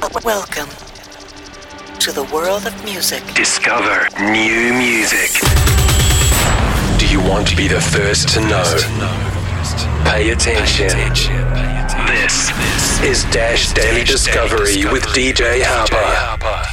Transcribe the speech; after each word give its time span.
Welcome 0.00 0.68
to 1.98 2.12
the 2.12 2.22
world 2.32 2.66
of 2.66 2.84
music. 2.84 3.20
Discover 3.34 4.08
new 4.20 4.72
music. 4.72 5.40
Do 6.98 7.08
you 7.08 7.20
want 7.20 7.48
to 7.48 7.56
be 7.56 7.66
the 7.66 7.80
first 7.80 8.28
to 8.30 8.40
know? 8.42 8.62
Pay 10.04 10.30
attention. 10.30 10.86
This 12.06 12.52
is 13.02 13.24
Dash 13.32 13.72
Daily 13.72 14.04
Discovery 14.04 14.84
with 14.84 15.02
DJ 15.06 15.62
Hoppa. 15.62 16.64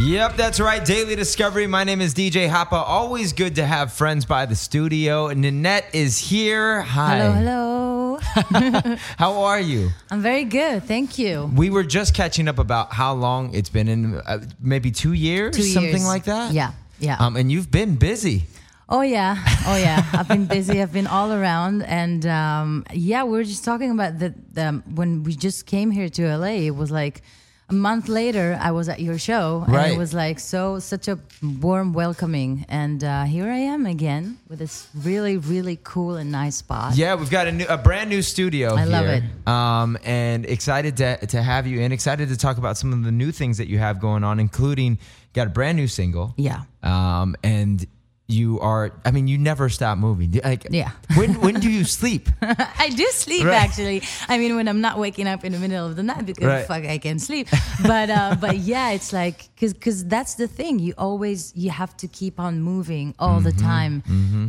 Yep, 0.00 0.36
that's 0.36 0.60
right. 0.60 0.84
Daily 0.84 1.16
Discovery. 1.16 1.66
My 1.66 1.82
name 1.82 2.02
is 2.02 2.12
DJ 2.12 2.50
Hoppa. 2.50 2.84
Always 2.86 3.32
good 3.32 3.54
to 3.54 3.64
have 3.64 3.90
friends 3.90 4.26
by 4.26 4.44
the 4.44 4.54
studio. 4.54 5.28
Ninet 5.28 5.84
is 5.94 6.18
here. 6.18 6.82
Hi. 6.82 7.16
Hello, 7.20 7.32
hello. 7.32 8.03
How 9.18 9.42
are 9.44 9.60
you? 9.60 9.90
I'm 10.10 10.20
very 10.22 10.44
good, 10.44 10.82
thank 10.84 11.18
you. 11.18 11.50
We 11.54 11.70
were 11.70 11.84
just 11.84 12.14
catching 12.14 12.48
up 12.48 12.58
about 12.58 12.92
how 12.92 13.14
long 13.14 13.54
it's 13.54 13.68
been 13.70 13.88
in 13.88 14.16
uh, 14.16 14.40
maybe 14.60 14.90
two 14.90 15.12
years, 15.12 15.56
Two 15.56 15.62
something 15.62 15.92
years. 15.92 16.06
like 16.06 16.24
that. 16.24 16.52
Yeah, 16.52 16.72
yeah. 16.98 17.16
Um, 17.18 17.36
and 17.36 17.50
you've 17.52 17.70
been 17.70 17.94
busy. 17.96 18.44
oh 18.88 19.02
yeah, 19.02 19.36
oh 19.66 19.76
yeah. 19.76 20.04
I've 20.12 20.28
been 20.28 20.46
busy. 20.46 20.82
I've 20.82 20.92
been 20.92 21.06
all 21.06 21.32
around, 21.32 21.82
and 21.82 22.26
um, 22.26 22.84
yeah, 22.92 23.24
we 23.24 23.30
were 23.38 23.44
just 23.44 23.64
talking 23.64 23.90
about 23.90 24.18
the, 24.18 24.34
the 24.52 24.82
when 24.94 25.22
we 25.22 25.34
just 25.34 25.66
came 25.66 25.90
here 25.90 26.08
to 26.08 26.36
LA. 26.36 26.66
It 26.68 26.74
was 26.76 26.90
like 26.90 27.22
a 27.68 27.72
month 27.74 28.08
later. 28.08 28.58
I 28.60 28.70
was 28.72 28.88
at 28.88 29.00
your 29.00 29.18
show, 29.18 29.62
and 29.66 29.74
Right. 29.74 29.92
it 29.92 29.98
was 29.98 30.12
like 30.12 30.38
so 30.38 30.78
such 30.78 31.08
a 31.08 31.18
warm 31.42 31.92
welcoming. 31.94 32.66
And 32.68 33.02
uh, 33.02 33.24
here 33.24 33.48
I 33.50 33.56
am 33.58 33.86
again 33.86 34.38
with 34.48 34.58
this 34.58 34.86
really, 34.94 35.36
really 35.38 35.78
cool 35.82 36.16
and 36.16 36.30
nice 36.30 36.56
spot. 36.56 36.96
Yeah, 36.96 37.14
we've 37.14 37.30
got 37.30 37.46
a 37.46 37.52
new, 37.52 37.66
a 37.68 37.78
brand 37.78 38.10
new 38.10 38.22
studio. 38.22 38.74
I 38.74 38.84
love 38.84 39.06
it. 39.06 39.22
Um, 39.46 39.96
and 40.04 40.44
excited 40.46 40.96
to 40.98 41.26
to 41.26 41.42
have 41.42 41.66
you, 41.66 41.80
and 41.80 41.92
excited 41.92 42.28
to 42.28 42.36
talk 42.36 42.58
about 42.58 42.76
some 42.76 42.92
of 42.92 43.02
the 43.02 43.12
new 43.12 43.32
things 43.32 43.58
that 43.58 43.68
you 43.68 43.78
have 43.78 43.98
going 44.00 44.24
on, 44.24 44.38
including 44.40 44.98
got 45.32 45.46
a 45.46 45.50
brand 45.50 45.76
new 45.76 45.88
single. 45.88 46.34
Yeah. 46.36 46.62
Um, 46.82 47.34
and 47.42 47.84
you 48.26 48.58
are, 48.60 48.90
I 49.04 49.10
mean, 49.10 49.28
you 49.28 49.36
never 49.36 49.68
stop 49.68 49.98
moving. 49.98 50.40
Like, 50.42 50.66
Yeah. 50.70 50.92
when 51.16 51.40
when 51.42 51.60
do 51.60 51.68
you 51.70 51.84
sleep? 52.00 52.28
I 52.40 52.88
do 52.88 53.04
sleep 53.12 53.44
Right. 53.44 53.54
actually. 53.62 54.02
I 54.28 54.38
mean, 54.38 54.56
when 54.56 54.66
I'm 54.66 54.80
not 54.80 54.98
waking 54.98 55.28
up 55.28 55.44
in 55.44 55.52
the 55.52 55.58
middle 55.58 55.84
of 55.86 55.94
the 55.96 56.02
night 56.02 56.24
because 56.24 56.44
Right. 56.44 56.66
fuck, 56.66 56.84
I 56.88 56.96
can't 56.98 57.20
sleep. 57.20 57.48
But 57.82 58.08
uh, 58.08 58.36
but 58.40 58.56
yeah, 58.58 58.90
it's 58.96 59.12
like 59.12 59.48
because 59.54 59.74
because 59.74 60.04
that's 60.08 60.34
the 60.36 60.48
thing. 60.48 60.78
You 60.78 60.94
always 60.96 61.52
you 61.54 61.68
have 61.70 61.94
to 61.98 62.08
keep 62.08 62.40
on 62.40 62.62
moving 62.62 63.14
all 63.18 63.40
the 63.40 63.52
time. 63.52 64.02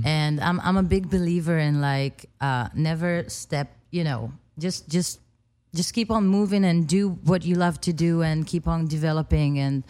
And 0.06 0.40
I'm 0.40 0.60
I'm 0.64 0.78
a 0.78 0.84
big 0.96 1.10
believer 1.10 1.58
in 1.58 1.82
like 1.82 2.30
uh, 2.40 2.70
never 2.74 3.26
step. 3.28 3.68
You 3.92 4.04
know, 4.06 4.32
just 4.58 4.88
just 4.88 5.20
just 5.76 5.94
keep 5.94 6.10
on 6.12 6.26
moving 6.28 6.64
and 6.64 6.88
do 6.88 7.10
what 7.28 7.44
you 7.44 7.56
love 7.56 7.82
to 7.82 7.92
do 7.92 8.22
and 8.24 8.48
keep 8.48 8.68
on 8.68 8.88
developing 8.88 9.60
and 9.60 9.84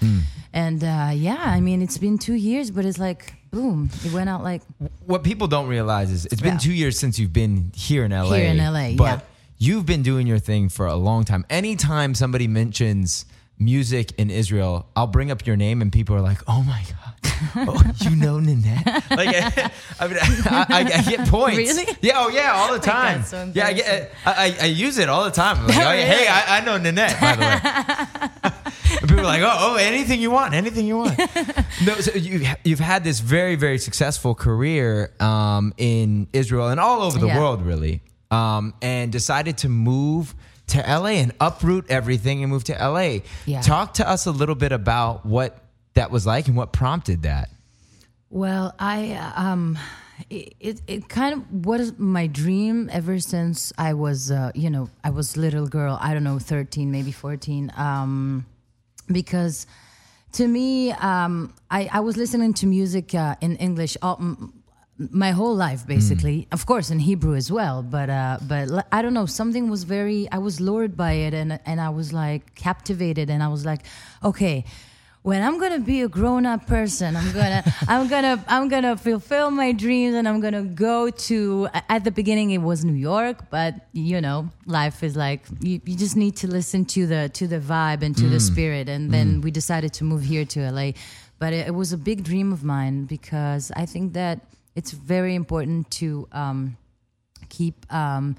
and 0.54 0.84
uh, 0.84 1.12
yeah. 1.14 1.44
I 1.56 1.62
mean, 1.62 1.82
it's 1.84 2.00
been 2.00 2.18
two 2.18 2.34
years, 2.34 2.72
but 2.72 2.86
it's 2.86 2.98
like 2.98 3.34
boom, 3.56 3.90
it 4.04 4.12
went 4.12 4.30
out 4.30 4.44
like 4.44 4.62
what 5.06 5.24
people 5.24 5.48
don't 5.48 5.68
realize 5.68 6.12
is 6.12 6.26
it's 6.26 6.42
been 6.42 6.54
Yeah. 6.56 6.68
two 6.68 6.74
years 6.74 7.00
since 7.00 7.18
you've 7.18 7.32
been 7.32 7.72
here 7.74 8.04
in 8.04 8.12
LA. 8.12 8.36
Here 8.36 8.50
in 8.52 8.58
LA, 8.58 8.92
but 8.98 9.04
yeah. 9.04 9.20
you've 9.58 9.86
been 9.86 10.04
doing 10.04 10.28
your 10.28 10.40
thing 10.40 10.68
for 10.68 10.86
a 10.88 10.96
long 10.96 11.24
time. 11.24 11.46
Anytime 11.50 12.16
somebody 12.16 12.48
mentions 12.48 13.26
music 13.58 14.12
in 14.18 14.30
Israel, 14.30 14.90
I'll 14.98 15.08
bring 15.08 15.32
up 15.32 15.48
your 15.48 15.56
name 15.56 15.82
and 15.82 15.90
people 15.90 16.14
are 16.18 16.22
like, 16.32 16.40
"Oh 16.48 16.64
my 16.64 16.84
god, 16.92 17.14
oh, 17.70 17.82
you 18.02 18.18
know 18.18 18.40
Ninet?" 18.40 18.86
Like, 19.16 19.30
I, 19.34 19.72
I 20.02 20.08
mean, 20.10 20.18
I, 20.20 20.66
I, 20.70 20.80
I 21.00 21.02
get 21.10 21.28
points. 21.30 21.58
Really? 21.58 21.88
Yeah. 22.02 22.16
Oh 22.18 22.28
yeah, 22.28 22.52
all 22.58 22.74
the 22.74 22.80
time. 22.98 23.24
So 23.24 23.50
yeah, 23.56 23.68
I 23.68 23.74
get. 23.74 24.12
I, 24.26 24.58
I, 24.62 24.66
use 24.66 24.98
it 24.98 25.08
all 25.08 25.24
the 25.24 25.32
time. 25.32 25.60
I'm 25.60 25.68
like, 25.68 25.78
oh, 25.78 25.92
Really? 25.92 26.04
hey, 26.04 26.28
I, 26.28 26.58
I 26.58 26.60
know 26.66 26.78
Ninet. 26.78 27.22
By 27.22 27.36
the 27.38 28.50
way. 28.50 28.52
People 29.16 29.30
are 29.30 29.40
like, 29.40 29.44
oh, 29.44 29.58
oh, 29.74 29.76
anything 29.76 30.20
you 30.20 30.30
want, 30.30 30.54
anything 30.54 30.86
you 30.86 30.98
want. 30.98 31.18
no, 31.86 31.96
so 32.02 32.12
you, 32.16 32.46
you've 32.66 32.80
had 32.82 33.06
this 33.06 33.22
very, 33.22 33.56
very 33.56 33.78
successful 33.78 34.36
career 34.36 35.14
um, 35.22 35.74
in 35.78 36.28
Israel 36.34 36.68
and 36.68 36.82
all 36.82 37.02
over 37.02 37.18
the 37.18 37.28
Yeah. 37.28 37.40
world, 37.40 37.62
really, 37.62 38.02
um, 38.30 38.74
and 38.82 39.14
decided 39.14 39.58
to 39.60 39.70
move 39.70 40.36
to 40.68 40.80
LA 40.80 41.22
and 41.24 41.32
uproot 41.40 41.86
everything 41.90 42.44
and 42.44 42.52
move 42.52 42.66
to 42.66 42.74
LA. 42.74 43.20
Yeah. 43.46 43.62
Talk 43.62 43.94
to 43.96 44.10
us 44.10 44.26
a 44.26 44.32
little 44.32 44.56
bit 44.56 44.74
about 44.74 45.26
what 45.26 45.60
that 45.94 46.12
was 46.12 46.26
like 46.26 46.50
and 46.50 46.58
what 46.58 46.74
prompted 46.74 47.24
that. 47.24 47.50
Well, 48.30 48.76
I 48.78 49.14
um, 49.38 49.80
it, 50.30 50.56
it 50.60 50.82
it 50.88 51.08
kind 51.08 51.36
of 51.36 51.66
was 51.66 51.98
my 51.98 52.28
dream 52.28 52.90
ever 52.92 53.20
since 53.20 53.72
I 53.78 53.94
was 53.94 54.30
uh, 54.30 54.52
you 54.56 54.70
know 54.70 54.90
I 55.06 55.12
was 55.12 55.38
little 55.38 55.68
girl. 55.68 55.98
I 56.02 56.14
don't 56.14 56.26
know, 56.26 56.38
thirteen, 56.38 56.92
maybe 56.92 57.14
fourteen. 57.14 57.72
Um, 57.78 58.46
because 59.12 59.68
to 60.34 60.48
me, 60.48 60.92
um, 60.92 61.54
I 61.72 61.90
I 61.92 62.00
was 62.02 62.18
listening 62.18 62.54
to 62.56 62.66
music 62.68 63.14
uh, 63.16 63.36
in 63.42 63.56
English 63.58 63.98
all. 64.02 64.18
m- 64.20 64.54
my 64.98 65.32
whole 65.32 65.54
life 65.54 65.86
basically 65.86 66.48
of 66.54 66.66
course 66.66 66.90
in 66.90 67.00
hebrew 67.00 67.36
as 67.36 67.52
well 67.52 67.84
but 67.84 68.10
uh 68.10 68.38
but 68.48 68.70
i 68.94 69.02
don't 69.02 69.14
know 69.14 69.26
something 69.26 69.70
was 69.70 69.84
very 69.84 70.26
i 70.32 70.38
was 70.38 70.62
lured 70.62 70.96
by 70.96 71.12
it 71.12 71.34
and 71.34 71.60
and 71.66 71.82
i 71.82 71.90
was 71.90 72.14
like 72.14 72.56
captivated 72.56 73.30
and 73.30 73.44
i 73.44 73.50
was 73.50 73.66
like 73.66 73.82
okay 74.24 74.64
when 75.26 75.42
I'm 75.42 75.60
gonna 75.60 75.80
be 75.80 76.02
a 76.02 76.08
grown 76.08 76.46
up 76.46 76.68
person, 76.68 77.16
I'm 77.16 77.32
gonna, 77.32 77.64
I'm 77.88 78.08
gonna, 78.08 78.46
I'm 78.48 78.68
gonna 78.68 78.96
fulfill 78.96 79.50
my 79.50 79.72
dreams, 79.72 80.14
and 80.14 80.28
I'm 80.28 80.40
gonna 80.40 80.62
go 80.62 81.10
to. 81.10 81.68
At 81.90 82.04
the 82.04 82.12
beginning, 82.12 82.52
it 82.52 82.60
was 82.60 82.86
New 82.86 82.94
York, 82.94 83.50
but 83.50 83.88
you 83.92 84.22
know, 84.22 84.52
life 84.68 85.02
is 85.02 85.16
like 85.16 85.42
you, 85.62 85.82
you 85.84 85.98
just 85.98 86.16
need 86.16 86.36
to 86.38 86.48
listen 86.48 86.86
to 86.94 87.08
the 87.08 87.30
to 87.30 87.48
the 87.48 87.60
vibe 87.60 88.04
and 88.04 88.16
to 88.18 88.30
the 88.30 88.40
spirit, 88.40 88.88
and 88.88 89.10
then 89.12 89.42
we 89.42 89.50
decided 89.50 89.94
to 89.94 90.04
move 90.04 90.22
here 90.22 90.46
to 90.46 90.70
LA. 90.70 90.92
But 91.40 91.54
it, 91.54 91.70
it 91.70 91.74
was 91.74 91.92
a 91.92 91.98
big 91.98 92.24
dream 92.24 92.54
of 92.54 92.64
mine 92.64 93.06
because 93.06 93.72
I 93.76 93.88
think 93.88 94.14
that 94.14 94.42
it's 94.76 94.92
very 94.92 95.34
important 95.34 95.90
to. 96.02 96.28
Um, 96.34 96.78
keep 97.50 97.86
um 97.94 98.36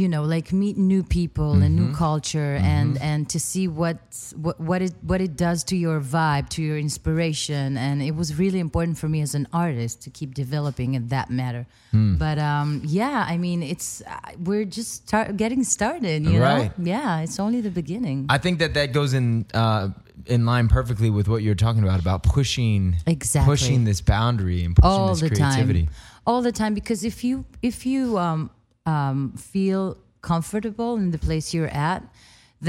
you 0.00 0.08
know 0.08 0.22
like 0.22 0.48
meet 0.52 0.76
new 0.92 1.02
people 1.18 1.50
and 1.64 1.72
new 1.80 1.90
culture 1.92 2.54
and 2.74 2.90
and 3.10 3.20
to 3.34 3.38
see 3.40 3.66
what 3.80 3.98
what 4.44 4.56
what 4.68 4.80
it 4.86 4.94
what 5.10 5.20
it 5.26 5.32
does 5.46 5.58
to 5.70 5.76
your 5.76 5.98
vibe 6.00 6.46
to 6.56 6.60
your 6.68 6.78
inspiration. 6.78 7.76
And 7.76 8.00
it 8.02 8.14
was 8.20 8.28
really 8.38 8.60
important 8.60 8.96
for 8.98 9.08
me 9.08 9.20
as 9.22 9.34
an 9.34 9.46
artist 9.52 9.94
to 10.04 10.10
keep 10.10 10.30
developing 10.34 10.94
in 10.94 11.08
that 11.08 11.30
matter. 11.30 11.66
But 11.92 12.38
um 12.38 12.68
yeah 12.84 13.18
i 13.32 13.36
mean 13.44 13.62
it's 13.72 14.02
uh, 14.06 14.18
we're 14.48 14.64
just 14.78 14.90
start 15.08 15.36
getting 15.36 15.62
started 15.64 16.18
you 16.32 16.38
Right. 16.40 16.70
know 16.78 16.84
yeah 16.94 17.24
it's 17.24 17.38
only 17.40 17.60
the 17.68 17.74
beginning. 17.82 18.18
I 18.28 18.38
think 18.44 18.54
that 18.62 18.72
that 18.74 18.88
goes 18.98 19.14
in 19.14 19.26
uh, 19.62 19.88
in 20.26 20.40
line 20.52 20.68
perfectly 20.68 21.10
with 21.10 21.26
what 21.32 21.40
you're 21.44 21.60
talking 21.66 21.82
about 21.82 21.98
about 22.06 22.20
pushing 22.22 22.96
Exactly. 23.06 23.50
pushing 23.52 23.78
this 23.90 24.00
boundary 24.14 24.60
and 24.64 24.76
pushing 24.76 24.90
all 24.90 25.08
this 25.14 25.20
the 25.20 25.30
creativity. 25.30 25.84
time 25.86 25.94
all 26.26 26.40
the 26.42 26.52
time 26.52 26.72
because 26.74 27.00
if 27.12 27.24
you 27.24 27.44
if 27.62 27.86
you 27.86 28.02
um, 28.18 28.50
um, 28.92 29.16
feel 29.52 29.82
comfortable 30.30 30.92
in 31.02 31.08
the 31.16 31.18
place 31.26 31.46
you're 31.54 31.74
at 31.90 32.00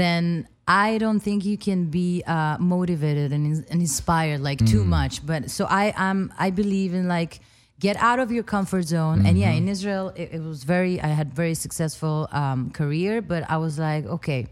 then 0.02 0.22
i 0.68 0.88
don't 1.02 1.20
think 1.26 1.38
you 1.50 1.56
can 1.68 1.80
be 2.00 2.10
uh, 2.36 2.56
motivated 2.74 3.28
and, 3.36 3.44
and 3.70 3.78
inspired 3.88 4.40
like 4.50 4.60
too 4.74 4.84
much 4.98 5.14
but 5.30 5.40
so 5.56 5.62
i 5.82 5.84
am 6.08 6.18
i 6.46 6.48
believe 6.62 6.90
in 7.00 7.04
like 7.16 7.32
get 7.86 7.96
out 8.08 8.18
of 8.24 8.28
your 8.36 8.44
comfort 8.56 8.84
zone 8.94 9.18
and 9.26 9.34
yeah 9.42 9.50
in 9.60 9.66
israel 9.76 10.06
it, 10.20 10.28
it 10.36 10.42
was 10.52 10.60
very 10.74 10.94
i 11.08 11.10
had 11.20 11.28
very 11.42 11.54
successful 11.66 12.16
um, 12.40 12.70
career 12.80 13.14
but 13.32 13.42
i 13.54 13.56
was 13.66 13.74
like 13.88 14.04
okay 14.16 14.42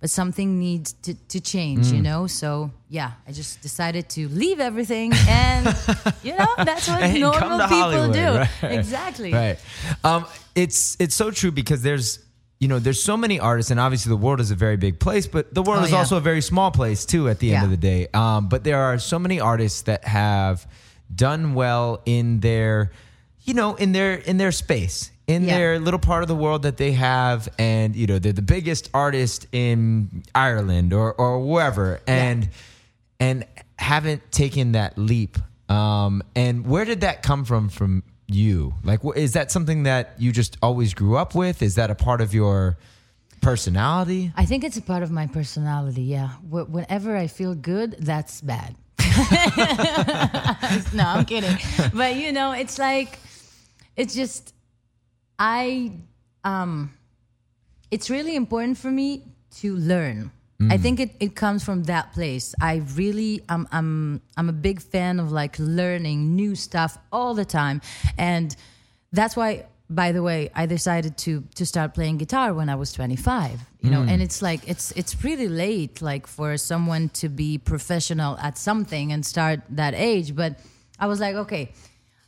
but 0.00 0.08
something 0.20 0.58
needs 0.58 0.88
to, 1.04 1.12
to 1.28 1.38
change, 1.52 1.84
Mm. 1.88 1.96
you 1.96 2.02
know? 2.08 2.22
So, 2.40 2.70
yeah, 2.90 3.12
I 3.26 3.30
just 3.32 3.62
decided 3.62 4.08
to 4.10 4.28
leave 4.28 4.58
everything 4.60 5.12
and, 5.28 5.64
you 6.24 6.36
know, 6.36 6.48
that's 6.58 6.88
what 6.88 7.00
normal 7.16 7.58
people 7.60 7.78
Hollywood, 7.78 8.12
do. 8.12 8.20
right. 8.66 8.72
Exactly. 8.78 9.32
Right. 9.32 9.58
Um, 10.02 10.26
it's 10.56 10.96
it's 10.98 11.14
so 11.14 11.30
true 11.30 11.52
because 11.52 11.82
there's 11.82 12.18
you 12.58 12.66
know 12.68 12.78
there's 12.80 13.00
so 13.02 13.16
many 13.16 13.38
artists 13.40 13.70
and 13.70 13.78
obviously 13.80 14.10
the 14.10 14.16
world 14.16 14.40
is 14.40 14.50
a 14.50 14.56
very 14.56 14.76
big 14.76 14.98
place, 14.98 15.26
but 15.28 15.54
the 15.54 15.62
world 15.62 15.82
Oh, 15.82 15.84
is 15.86 15.92
yeah. 15.92 15.98
also 15.98 16.16
a 16.16 16.20
very 16.20 16.40
small 16.42 16.70
place 16.72 17.06
too. 17.06 17.28
At 17.28 17.38
the 17.38 17.54
end 17.54 17.64
of 17.64 17.70
the 17.70 17.76
day, 17.76 18.08
um, 18.12 18.48
but 18.48 18.64
there 18.64 18.78
are 18.78 18.98
so 18.98 19.18
many 19.18 19.38
artists 19.40 19.82
that 19.82 20.04
have 20.04 20.66
done 21.14 21.54
well 21.54 22.02
in 22.06 22.40
their 22.40 22.90
you 23.44 23.54
know 23.54 23.76
in 23.76 23.92
their 23.92 24.14
in 24.16 24.36
their 24.36 24.52
space 24.52 25.10
in 25.28 25.44
Yeah. 25.44 25.56
their 25.58 25.78
little 25.78 26.00
part 26.00 26.22
of 26.22 26.28
the 26.28 26.34
world 26.34 26.62
that 26.62 26.76
they 26.76 26.92
have 26.92 27.48
and 27.58 27.94
you 27.94 28.06
know 28.08 28.18
they're 28.18 28.32
the 28.32 28.42
biggest 28.42 28.90
artist 28.92 29.46
in 29.52 30.22
Ireland 30.34 30.92
or 30.92 31.14
or 31.14 31.38
wherever 31.40 32.00
and 32.06 32.48
and 33.20 33.44
haven't 33.78 34.32
taken 34.32 34.72
that 34.72 34.98
leap. 34.98 35.38
Um, 35.68 36.22
and 36.34 36.66
where 36.66 36.84
did 36.84 37.02
that 37.02 37.22
come 37.22 37.44
from 37.44 37.68
from 37.68 38.02
you? 38.26 38.74
Like, 38.82 39.00
is 39.14 39.34
that 39.34 39.52
something 39.52 39.84
that 39.84 40.14
you 40.18 40.32
just 40.32 40.56
always 40.62 40.94
grew 40.94 41.16
up 41.16 41.34
with? 41.34 41.62
Is 41.62 41.76
that 41.76 41.90
a 41.90 41.94
part 41.94 42.20
of 42.20 42.34
your 42.34 42.76
personality? 43.40 44.32
I 44.36 44.44
think 44.46 44.64
it's 44.64 44.76
a 44.76 44.82
part 44.82 45.02
of 45.02 45.10
my 45.10 45.26
personality, 45.26 46.02
yeah. 46.02 46.28
Wh- 46.50 46.68
Whenever 46.70 47.16
I 47.16 47.26
feel 47.28 47.54
good, 47.54 47.96
that's 48.00 48.40
bad. 48.40 48.74
no, 50.94 51.04
I'm 51.04 51.24
kidding. 51.24 51.56
But 51.94 52.16
you 52.16 52.32
know, 52.32 52.52
it's 52.52 52.78
like 52.78 53.18
it's 53.96 54.14
just 54.14 54.54
I 55.38 55.92
um 56.44 56.92
it's 57.90 58.10
really 58.10 58.36
important 58.36 58.78
for 58.78 58.90
me 58.90 59.24
to 59.56 59.76
learn. 59.76 60.30
I 60.68 60.76
mm. 60.76 60.82
think 60.82 61.00
it, 61.00 61.10
it 61.20 61.34
comes 61.34 61.64
from 61.64 61.84
that 61.84 62.12
place. 62.12 62.54
I 62.60 62.82
really 62.94 63.42
I'm 63.48 63.66
I'm 63.72 64.20
I'm 64.36 64.48
a 64.50 64.52
big 64.52 64.82
fan 64.82 65.18
of 65.18 65.32
like 65.32 65.58
learning 65.58 66.36
new 66.36 66.54
stuff 66.54 66.98
all 67.10 67.32
the 67.34 67.46
time. 67.46 67.80
And 68.18 68.54
that's 69.10 69.36
why 69.36 69.64
by 69.88 70.12
the 70.12 70.22
way, 70.22 70.50
I 70.54 70.66
decided 70.66 71.18
to 71.18 71.42
to 71.56 71.66
start 71.66 71.94
playing 71.94 72.18
guitar 72.18 72.54
when 72.54 72.68
I 72.68 72.76
was 72.76 72.92
25. 72.92 73.60
You 73.80 73.90
know, 73.90 74.02
mm. 74.02 74.10
and 74.10 74.22
it's 74.22 74.40
like 74.42 74.68
it's 74.68 74.92
it's 74.92 75.14
pretty 75.14 75.48
late 75.48 76.02
like 76.02 76.26
for 76.26 76.56
someone 76.56 77.08
to 77.20 77.28
be 77.28 77.58
professional 77.58 78.38
at 78.38 78.56
something 78.58 79.12
and 79.12 79.24
start 79.24 79.62
that 79.70 79.94
age, 79.94 80.36
but 80.36 80.60
I 80.98 81.06
was 81.06 81.18
like, 81.18 81.34
okay, 81.34 81.72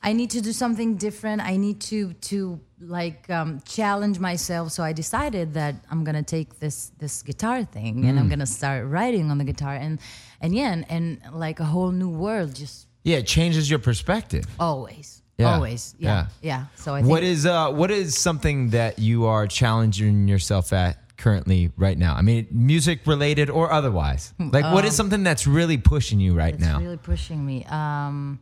I 0.04 0.12
need 0.12 0.30
to 0.30 0.40
do 0.40 0.52
something 0.52 0.96
different. 0.96 1.40
I 1.42 1.56
need 1.56 1.80
to 1.90 2.12
to 2.30 2.58
like 2.80 3.30
um, 3.30 3.60
challenge 3.64 4.18
myself. 4.18 4.72
So 4.72 4.82
I 4.82 4.92
decided 4.92 5.54
that 5.54 5.74
I'm 5.90 6.02
gonna 6.04 6.22
take 6.24 6.58
this 6.58 6.90
this 6.98 7.22
guitar 7.22 7.64
thing 7.64 8.04
and 8.06 8.18
I'm 8.18 8.28
gonna 8.28 8.46
start 8.46 8.86
writing 8.86 9.30
on 9.30 9.38
the 9.38 9.44
guitar 9.44 9.74
and 9.74 9.98
and 10.40 10.54
yeah, 10.54 10.72
and, 10.72 10.84
and 10.90 11.20
like 11.32 11.60
a 11.60 11.64
whole 11.64 11.92
new 11.92 12.10
world 12.10 12.54
just 12.54 12.86
Yeah, 13.04 13.18
it 13.18 13.26
changes 13.26 13.68
your 13.70 13.78
perspective. 13.80 14.44
always, 14.58 15.22
Yeah. 15.38 15.54
always, 15.54 15.94
yeah, 15.98 16.08
Yeah. 16.08 16.26
yeah. 16.42 16.64
So 16.76 16.94
I 16.94 17.00
think 17.00 17.10
What 17.10 17.22
is 17.22 17.46
uh 17.46 17.70
what 17.70 17.90
is 17.90 18.18
something 18.18 18.70
that 18.70 18.98
you 18.98 19.26
are 19.26 19.46
challenging 19.46 20.26
yourself 20.28 20.72
at 20.72 20.96
currently 21.16 21.70
right 21.76 21.96
now? 21.98 22.14
I 22.18 22.22
mean, 22.22 22.46
music 22.50 23.06
related 23.06 23.50
or 23.50 23.70
otherwise. 23.72 24.34
Like 24.38 24.64
what 24.74 24.84
is 24.84 24.94
something 24.96 25.22
that's 25.22 25.46
really 25.46 25.78
pushing 25.78 26.18
you 26.20 26.34
right 26.34 26.54
it's 26.54 26.64
now? 26.64 26.80
really 26.80 26.96
pushing 26.98 27.46
me. 27.46 27.64
Um, 27.66 28.40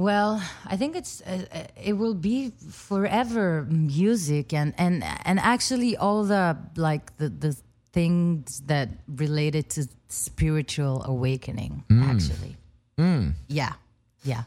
well, 0.00 0.42
I 0.66 0.76
think 0.76 0.96
it's 0.96 1.20
uh, 1.20 1.44
uh, 1.52 1.64
it 1.76 1.92
will 1.92 2.14
be 2.14 2.52
forever 2.70 3.66
music 3.68 4.52
and 4.52 4.72
and 4.78 5.04
and 5.24 5.38
actually 5.38 5.96
all 5.96 6.24
the 6.24 6.56
like 6.76 7.16
the 7.18 7.28
the 7.28 7.56
things 7.92 8.62
that 8.66 8.88
related 9.06 9.68
to 9.70 9.86
spiritual 10.08 11.02
awakening. 11.04 11.84
Mm. 11.88 12.02
Actually, 12.12 12.56
yeah, 13.48 13.72
yeah. 14.24 14.42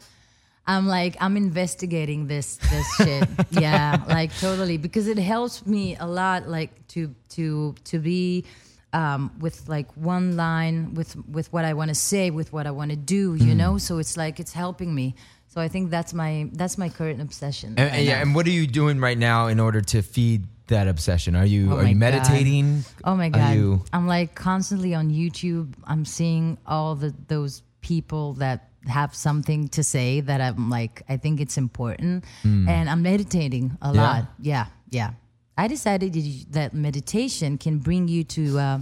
I'm 0.66 0.88
like 0.88 1.18
I'm 1.20 1.36
investigating 1.38 2.28
this 2.28 2.58
this 2.72 2.88
shit. 2.96 3.28
yeah, 3.52 4.02
like 4.08 4.32
totally 4.40 4.78
because 4.78 5.08
it 5.08 5.18
helps 5.20 5.66
me 5.66 5.96
a 6.00 6.08
lot 6.08 6.48
like 6.48 6.72
to 6.90 7.14
to 7.36 7.76
to 7.84 8.00
be 8.00 8.46
um, 8.94 9.32
with 9.40 9.68
like 9.68 9.88
one 9.98 10.38
line 10.38 10.94
with 10.94 11.16
with 11.28 11.52
what 11.52 11.66
I 11.66 11.74
want 11.74 11.90
to 11.90 11.96
say 11.96 12.30
with 12.32 12.54
what 12.54 12.66
I 12.66 12.72
want 12.72 12.92
to 12.92 12.98
do, 12.98 13.36
Mm. 13.36 13.42
you 13.48 13.56
know? 13.56 13.78
So 13.78 13.98
it's 14.00 14.16
like 14.18 14.40
it's 14.40 14.54
helping 14.54 14.94
me. 14.96 15.16
So 15.54 15.62
I 15.62 15.68
think 15.68 15.92
that's 15.92 16.16
my 16.16 16.50
that's 16.54 16.80
my 16.80 16.90
current 16.90 17.22
obsession. 17.22 17.76
And, 17.78 17.92
right 17.92 18.04
yeah, 18.04 18.16
now. 18.16 18.22
and 18.24 18.34
what 18.34 18.48
are 18.48 18.56
you 18.62 18.66
doing 18.66 19.00
right 19.00 19.18
now 19.20 19.48
in 19.48 19.60
order 19.60 19.82
to 19.82 20.02
feed 20.02 20.48
that 20.68 20.88
obsession? 20.88 21.36
Are 21.36 21.46
you 21.46 21.72
Oh 21.72 21.78
are 21.78 21.84
you 21.86 21.94
God. 21.94 22.00
meditating? 22.10 22.84
Oh 23.04 23.16
my 23.16 23.30
god! 23.30 23.54
you- 23.56 23.84
I'm 23.94 24.08
like 24.08 24.34
constantly 24.34 24.96
on 24.96 25.12
YouTube. 25.12 25.76
I'm 25.86 26.06
seeing 26.06 26.58
all 26.66 26.96
the 26.96 27.14
those 27.28 27.62
people 27.82 28.34
that 28.42 28.70
have 28.88 29.14
something 29.14 29.68
to 29.70 29.84
say 29.84 30.22
that 30.22 30.42
I'm 30.42 30.72
like 30.72 31.04
I 31.08 31.18
think 31.18 31.40
it's 31.40 31.58
important, 31.58 32.24
and 32.44 32.90
I'm 32.90 33.04
meditating 33.04 33.78
a. 33.84 33.94
Yeah. 33.94 34.02
lot. 34.02 34.26
Yeah, 34.40 34.66
yeah. 34.90 35.12
I 35.56 35.68
decided 35.68 36.14
that 36.54 36.74
meditation 36.74 37.60
can 37.60 37.78
bring 37.78 38.08
you 38.08 38.24
to 38.24 38.58
uh, 38.58 38.80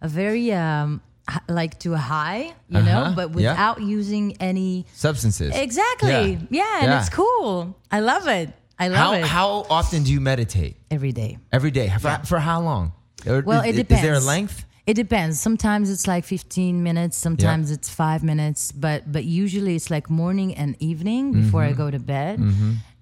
a 0.00 0.08
very 0.08 0.50
um, 0.50 1.02
like 1.48 1.78
to 1.80 1.94
a 1.94 1.98
high, 1.98 2.52
you 2.68 2.82
know, 2.82 3.02
Uh-huh. 3.02 3.12
but 3.16 3.28
Yeah. 3.30 3.52
without 3.52 3.80
using 3.82 4.36
any. 4.40 4.86
Substances. 4.94 5.52
Exactly. 5.54 6.10
Yeah, 6.10 6.38
yeah 6.50 6.80
and 6.82 6.86
Yeah. 6.90 7.00
it's 7.00 7.08
cool. 7.10 7.76
I 7.90 8.00
love 8.00 8.26
it. 8.28 8.50
I 8.78 8.88
love 8.88 8.98
How 8.98 9.12
it 9.14 9.24
how 9.24 9.48
often 9.70 10.02
do 10.04 10.12
you 10.12 10.20
meditate? 10.20 10.76
every 10.90 11.12
day. 11.12 11.38
Every 11.52 11.70
day. 11.70 11.88
For, 11.98 12.20
for 12.24 12.38
how 12.38 12.60
long? 12.60 12.92
Well, 13.24 13.62
is, 13.62 13.70
it 13.70 13.76
depends. 13.76 14.02
Is 14.02 14.06
there 14.06 14.14
a 14.14 14.20
length? 14.20 14.64
It 14.86 14.94
depends. 14.94 15.40
Sometimes 15.40 15.90
it's 15.90 16.06
like 16.06 16.24
15 16.24 16.82
minutes. 16.82 17.16
Sometimes 17.16 17.70
it's 17.72 17.88
five 17.90 18.22
minutes. 18.22 18.70
But 18.70 19.10
but 19.10 19.24
usually 19.24 19.74
it's 19.74 19.90
like 19.90 20.08
morning 20.08 20.54
and 20.54 20.76
evening 20.78 21.32
before 21.32 21.62
I 21.64 21.72
Mm-hmm. 21.72 21.82
go 21.84 21.90
to 21.90 21.98
bed. 21.98 22.38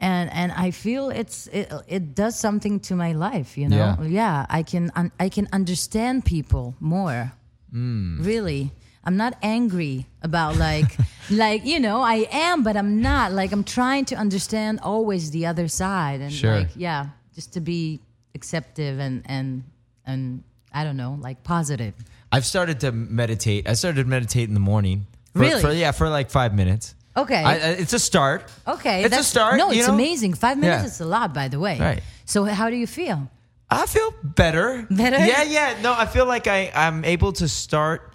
And 0.00 0.30
and 0.32 0.52
I 0.66 0.70
feel 0.70 1.10
it's 1.10 1.46
it, 1.52 1.70
it 1.88 2.14
does 2.14 2.38
something 2.38 2.80
to 2.88 2.94
my 2.96 3.12
life. 3.12 3.58
You 3.60 3.68
know. 3.68 3.96
Yeah. 4.08 4.46
I 4.48 4.62
can 4.62 4.90
un, 4.96 5.10
I 5.20 5.28
can 5.28 5.46
understand 5.52 6.24
people 6.24 6.74
more. 6.80 7.32
Mm. 7.74 8.24
Really. 8.24 8.72
I'm 9.06 9.16
not 9.18 9.36
angry 9.42 10.06
about 10.22 10.56
like 10.56 10.96
like 11.30 11.66
you 11.66 11.78
know 11.80 12.00
I 12.00 12.26
am, 12.32 12.62
but 12.62 12.76
I'm 12.76 13.02
not 13.02 13.32
like 13.32 13.52
I'm 13.52 13.64
trying 13.64 14.04
to 14.06 14.14
understand 14.16 14.80
always 14.82 15.30
the 15.30 15.46
other 15.46 15.68
side 15.68 16.20
and 16.20 16.32
Sure. 16.32 16.56
like 16.60 16.70
yeah, 16.76 17.08
just 17.34 17.52
to 17.54 17.60
be 17.60 18.00
acceptive 18.34 18.98
and 18.98 19.22
and 19.26 19.64
and 20.06 20.42
I 20.72 20.84
don't 20.84 20.96
know 20.96 21.18
like 21.20 21.42
positive. 21.42 21.94
I've 22.32 22.46
started 22.46 22.80
to 22.80 22.92
meditate. 22.92 23.68
I 23.68 23.74
started 23.74 24.02
to 24.04 24.08
meditate 24.08 24.48
in 24.48 24.54
the 24.54 24.60
morning. 24.60 25.06
For, 25.34 25.40
Really? 25.40 25.60
For, 25.60 25.72
yeah, 25.72 25.92
for 25.92 26.08
like 26.08 26.30
five 26.30 26.54
minutes. 26.54 26.94
Okay. 27.16 27.42
I, 27.44 27.54
it's 27.54 27.92
a 27.92 27.98
start. 27.98 28.50
Okay, 28.66 29.04
It's 29.04 29.16
a 29.16 29.22
start, 29.22 29.56
No, 29.56 29.70
you 29.70 29.78
it's 29.78 29.88
know? 29.88 29.94
amazing. 29.94 30.34
Five 30.34 30.58
minutes 30.58 30.82
Yeah. 30.82 30.86
is 30.88 31.00
a 31.00 31.04
lot, 31.06 31.32
by 31.32 31.46
the 31.48 31.60
way. 31.60 31.78
Right. 31.78 32.02
So 32.24 32.44
how 32.44 32.70
do 32.70 32.76
you 32.76 32.86
feel? 32.88 33.28
I 33.74 33.86
feel 33.86 34.14
better. 34.22 34.86
Better? 34.90 35.18
Yeah, 35.18 35.42
yeah. 35.42 35.76
No, 35.82 35.92
I 35.92 36.06
feel 36.06 36.26
like 36.26 36.46
I, 36.46 36.70
I'm 36.74 37.04
able 37.04 37.32
to 37.34 37.48
start. 37.48 38.12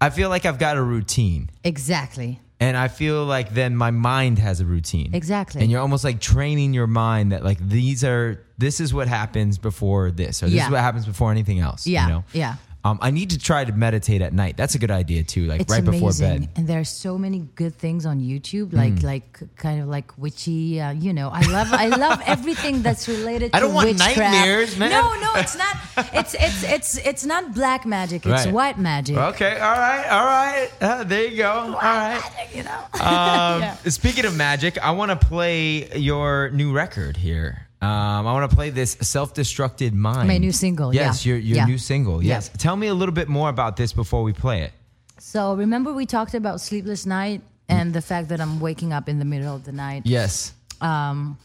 I 0.00 0.10
feel 0.10 0.28
like 0.28 0.44
I've 0.44 0.58
got 0.58 0.76
a 0.76 0.82
routine. 0.82 1.50
Exactly. 1.62 2.40
And 2.60 2.76
I 2.76 2.88
feel 2.88 3.24
like 3.24 3.52
then 3.52 3.76
my 3.76 3.90
mind 3.90 4.38
has 4.38 4.60
a 4.60 4.64
routine. 4.64 5.14
Exactly. 5.14 5.60
And 5.60 5.70
you're 5.70 5.80
almost 5.80 6.04
like 6.04 6.20
training 6.20 6.72
your 6.72 6.86
mind 6.86 7.32
that 7.32 7.42
like 7.44 7.58
these 7.58 8.04
are 8.04 8.40
this 8.58 8.80
is 8.80 8.94
what 8.94 9.08
happens 9.08 9.58
before 9.58 10.10
this 10.10 10.42
or 10.42 10.46
this 10.46 10.54
Yeah. 10.54 10.66
is 10.66 10.70
what 10.70 10.80
happens 10.80 11.04
before 11.06 11.30
anything 11.30 11.58
else. 11.58 11.86
Yeah, 11.86 12.06
You 12.06 12.12
know? 12.12 12.24
yeah. 12.32 12.54
Um, 12.84 12.98
I 13.00 13.10
need 13.10 13.30
to 13.30 13.38
try 13.38 13.64
to 13.64 13.72
meditate 13.72 14.20
at 14.20 14.34
night. 14.34 14.58
That's 14.58 14.74
a 14.74 14.78
good 14.78 14.90
idea 14.90 15.22
too. 15.24 15.46
Like 15.46 15.62
It's 15.62 15.72
right 15.72 15.80
amazing, 15.80 16.06
before 16.06 16.20
bed. 16.20 16.48
and 16.56 16.66
there 16.68 16.80
are 16.80 16.84
so 16.84 17.16
many 17.16 17.38
good 17.54 17.74
things 17.74 18.04
on 18.04 18.20
YouTube, 18.20 18.74
like 18.74 19.02
like 19.02 19.40
kind 19.56 19.80
of 19.80 19.88
like 19.88 20.12
witchy. 20.18 20.80
Uh, 20.82 20.90
you 20.92 21.14
know, 21.14 21.30
I 21.32 21.40
love 21.50 21.68
I 21.72 21.86
love 21.88 22.20
everything 22.26 22.82
that's 22.82 23.08
related. 23.08 23.52
I 23.54 23.60
don't 23.60 23.70
to 23.70 23.74
want 23.74 23.88
witchcraft. 23.88 24.18
nightmares, 24.18 24.76
man. 24.76 24.90
No, 24.90 25.14
no, 25.18 25.32
it's 25.40 25.56
not. 25.56 25.76
It's 26.12 26.34
it's 26.34 26.62
it's 26.62 26.96
it's 26.98 27.24
not 27.24 27.54
black 27.54 27.86
magic. 27.86 28.26
It's 28.26 28.44
Right. 28.44 28.52
white 28.54 28.78
magic. 28.78 29.16
Okay, 29.16 29.58
all 29.58 29.72
right, 29.78 30.06
all 30.10 30.26
right. 30.26 30.68
Uh, 30.80 31.04
there 31.04 31.24
you 31.26 31.38
go. 31.38 31.50
All 31.52 31.72
right. 31.72 32.22
You 32.54 32.64
know. 32.64 32.80
Um, 33.00 33.60
Yeah. 33.62 33.76
Speaking 33.88 34.24
of 34.26 34.36
magic, 34.36 34.76
I 34.78 34.90
want 34.90 35.10
to 35.10 35.16
play 35.26 35.88
your 35.96 36.50
new 36.50 36.72
record 36.72 37.16
here. 37.16 37.63
Um, 37.84 38.26
I 38.26 38.32
want 38.32 38.50
to 38.50 38.56
play 38.56 38.70
this 38.70 38.96
"Self-Destructed 39.00 39.92
Mind." 39.92 40.26
My 40.28 40.38
new 40.38 40.52
single, 40.52 40.94
Yes, 40.94 41.24
yeah. 41.26 41.30
your 41.30 41.38
your 41.38 41.56
Yeah. 41.58 41.66
new 41.66 41.78
single. 41.78 42.22
Yeah. 42.22 42.34
Yes. 42.34 42.50
Tell 42.58 42.76
me 42.76 42.86
a 42.88 42.94
little 42.94 43.14
bit 43.14 43.28
more 43.28 43.48
about 43.50 43.76
this 43.76 43.92
before 43.92 44.22
we 44.22 44.32
play 44.32 44.62
it. 44.62 44.72
So 45.18 45.54
remember 45.54 45.92
we 45.92 46.06
talked 46.06 46.34
about 46.34 46.60
sleepless 46.60 47.04
night 47.06 47.40
and 47.68 47.92
the 47.94 48.00
fact 48.02 48.28
that 48.28 48.40
I'm 48.40 48.58
waking 48.60 48.92
up 48.92 49.08
in 49.08 49.18
the 49.18 49.24
middle 49.24 49.54
of 49.54 49.64
the 49.64 49.72
night. 49.72 50.02
Yes. 50.04 50.52
Um, 50.80 51.38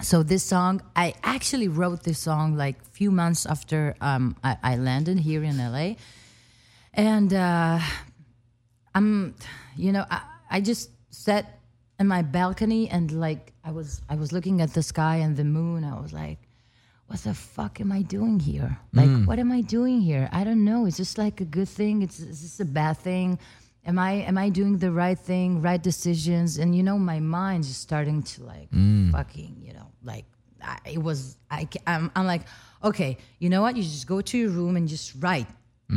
so 0.00 0.22
this 0.22 0.42
song, 0.42 0.80
I 0.96 1.14
actually 1.22 1.68
wrote 1.68 2.02
this 2.02 2.18
song 2.18 2.56
like 2.56 2.76
a 2.80 2.90
few 2.90 3.10
months 3.10 3.46
after 3.46 3.94
um, 4.00 4.34
I, 4.42 4.56
I 4.62 4.76
landed 4.76 5.18
here 5.20 5.42
in 5.44 5.58
LA, 5.58 5.94
and 6.94 7.32
uh, 7.32 7.78
I'm, 8.94 9.34
you 9.76 9.92
know, 9.92 10.04
I, 10.10 10.20
I 10.50 10.60
just 10.60 10.90
sat 11.10 11.58
in 12.02 12.08
my 12.08 12.20
balcony 12.20 12.90
and 12.90 13.12
like 13.12 13.52
I 13.64 13.70
was 13.70 14.02
I 14.08 14.16
was 14.16 14.32
looking 14.32 14.60
at 14.60 14.74
the 14.74 14.82
sky 14.82 15.16
and 15.24 15.36
the 15.36 15.44
moon. 15.44 15.84
I 15.84 15.94
was 16.00 16.12
like, 16.12 16.38
what 17.06 17.20
the 17.20 17.32
fuck 17.32 17.80
am 17.80 17.92
I 17.92 18.02
doing 18.02 18.40
here? 18.40 18.76
Like, 18.92 19.08
mm. 19.08 19.24
what 19.24 19.38
am 19.38 19.52
I 19.52 19.60
doing 19.60 20.00
here? 20.00 20.28
I 20.32 20.42
don't 20.42 20.64
know. 20.64 20.84
Is 20.84 20.96
this 20.96 21.16
like 21.16 21.40
a 21.40 21.44
good 21.44 21.68
thing? 21.68 22.02
It's 22.02 22.18
is 22.18 22.42
this 22.42 22.58
a 22.58 22.64
bad 22.64 22.94
thing? 22.98 23.38
Am 23.86 24.00
I 24.00 24.12
am 24.30 24.36
I 24.36 24.48
doing 24.48 24.78
the 24.78 24.90
right 24.90 25.20
thing, 25.30 25.62
right 25.62 25.82
decisions? 25.90 26.58
And 26.58 26.74
you 26.76 26.82
know, 26.82 26.98
my 26.98 27.20
mind's 27.20 27.68
just 27.68 27.82
starting 27.82 28.20
to 28.32 28.42
like 28.42 28.68
mm. 28.70 29.12
fucking, 29.12 29.62
you 29.66 29.72
know, 29.72 29.88
like 30.02 30.26
I, 30.60 30.78
it 30.96 31.02
was. 31.08 31.36
I 31.52 31.68
I'm, 31.86 32.10
I'm 32.16 32.26
like, 32.26 32.42
okay, 32.82 33.16
you 33.38 33.48
know 33.48 33.62
what? 33.62 33.76
You 33.76 33.84
just 33.84 34.08
go 34.08 34.20
to 34.20 34.36
your 34.36 34.50
room 34.50 34.74
and 34.76 34.88
just 34.88 35.14
write. 35.20 35.46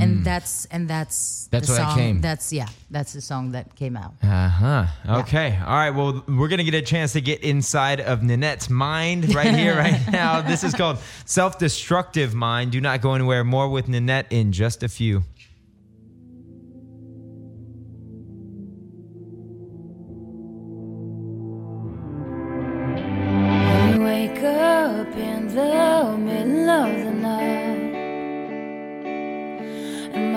And 0.01 0.25
that's 0.25 0.65
and 0.65 0.87
that's 0.89 1.47
That's 1.51 1.67
the 1.67 1.73
what 1.73 1.81
it 1.81 1.85
song. 1.85 1.97
came. 1.97 2.21
That's 2.21 2.51
yeah, 2.51 2.67
that's 2.91 3.13
the 3.13 3.21
song 3.21 3.51
that 3.51 3.75
came 3.75 3.95
out. 3.95 4.13
Uh 4.21 4.49
huh. 4.49 4.85
Okay. 5.21 5.57
All 5.65 5.73
right. 5.73 5.91
Well, 5.91 6.23
we're 6.27 6.47
gonna 6.49 6.63
get 6.63 6.73
a 6.73 6.81
chance 6.81 7.13
to 7.13 7.21
get 7.21 7.41
inside 7.41 8.01
of 8.01 8.19
Ninet's 8.21 8.69
mind 8.69 9.33
right 9.33 9.53
here, 9.55 9.75
right 9.85 10.01
now. 10.11 10.41
This 10.41 10.63
is 10.63 10.73
called 10.73 10.97
"Self-Destructive 11.25 12.33
Mind." 12.33 12.71
Do 12.71 12.81
not 12.81 13.01
go 13.01 13.13
anywhere. 13.13 13.43
More 13.43 13.69
with 13.69 13.87
Ninet 13.87 14.25
in 14.31 14.51
just 14.51 14.83
a 14.83 14.89
few. 14.89 15.23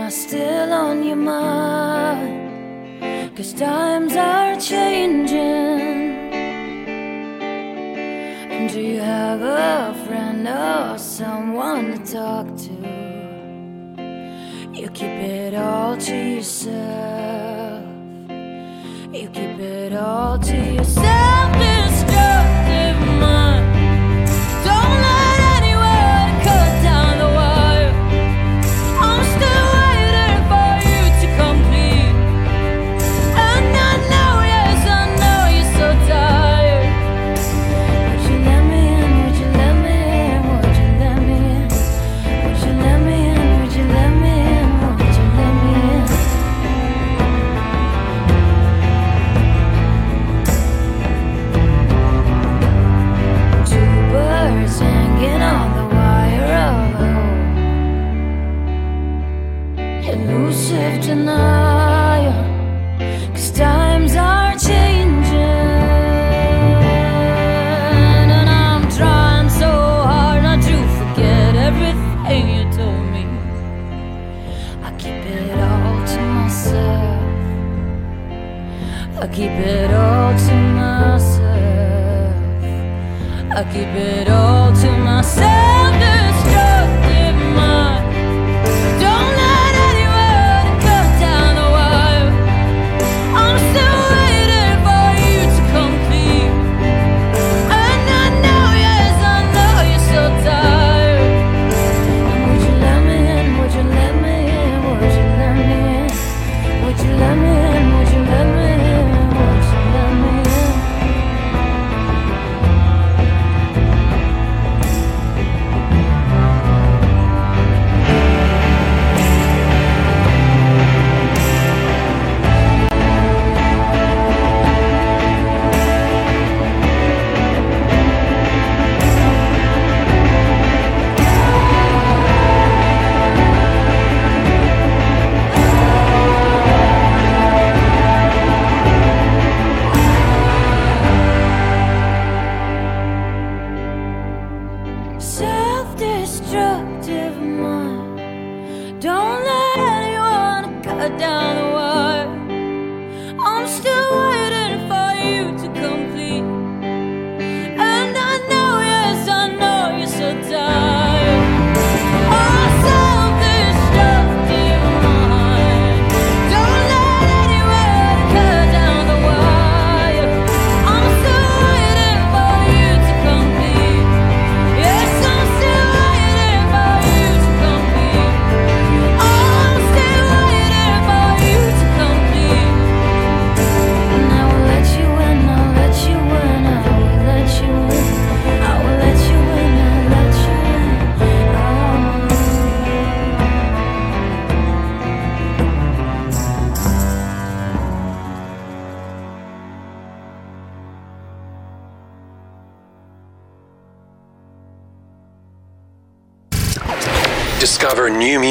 I 0.08 0.10
still 0.10 0.72
on 0.72 1.02
your 1.02 1.16
mind? 1.16 2.16
Cause 3.36 3.52
times 3.52 4.16
are 4.16 4.58
changing. 4.58 6.32
And 8.54 8.70
do 8.72 8.80
you 8.80 9.00
have 9.00 9.42
a 9.42 9.92
friend 10.06 10.48
or 10.48 10.96
someone 10.96 11.92
to 11.92 11.98
talk 12.10 12.46
to? 12.56 12.72
You 14.72 14.88
keep 14.94 15.10
it 15.10 15.54
all 15.54 15.98
to 15.98 16.16
yourself. 16.16 17.84
You 19.12 19.28
keep 19.28 19.58
it 19.60 19.92
all 19.92 20.38
to 20.38 20.56
yourself. 20.56 21.17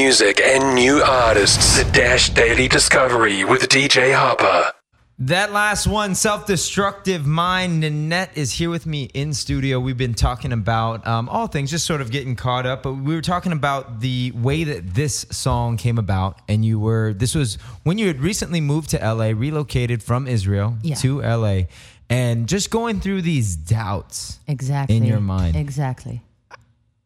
Music 0.07 0.39
and 0.39 0.73
new 0.73 1.01
artists. 1.01 1.83
The 1.83 1.91
Dash 1.91 2.29
Daily 2.29 2.69
Discovery 2.69 3.43
with 3.43 3.67
DJ 3.67 4.13
Hoppa. 4.15 4.71
That 5.19 5.51
last 5.51 5.85
one, 5.85 6.15
Self 6.15 6.45
Destructive 6.45 7.25
Mind. 7.25 7.83
Ninet 7.83 8.29
is 8.35 8.53
here 8.53 8.69
with 8.69 8.85
me 8.85 9.09
in 9.13 9.33
studio. 9.33 9.81
We've 9.81 9.97
been 9.97 10.13
talking 10.13 10.53
about 10.53 11.05
um, 11.05 11.27
all 11.27 11.47
things, 11.47 11.71
just 11.71 11.85
sort 11.85 11.99
of 11.99 12.09
getting 12.09 12.37
caught 12.37 12.65
up. 12.65 12.83
But 12.83 12.93
we 12.93 13.15
were 13.15 13.21
talking 13.21 13.51
about 13.51 13.99
the 13.99 14.31
way 14.33 14.63
that 14.63 14.93
this 14.93 15.25
song 15.29 15.75
came 15.75 15.97
about. 15.97 16.39
And 16.47 16.63
you 16.63 16.79
were, 16.79 17.11
this 17.13 17.35
was 17.35 17.55
when 17.83 17.97
you 17.97 18.07
had 18.07 18.21
recently 18.21 18.61
moved 18.61 18.91
to 18.91 18.97
LA, 18.99 19.31
relocated 19.35 20.01
from 20.01 20.25
Israel 20.25 20.77
Yeah. 20.83 20.95
to 20.95 21.21
LA, 21.21 21.63
and 22.09 22.47
just 22.47 22.69
going 22.71 23.01
through 23.01 23.23
these 23.23 23.57
doubts 23.57 24.39
Exactly. 24.47 24.95
in 24.95 25.03
your 25.03 25.19
mind. 25.19 25.57
Exactly. 25.57 26.21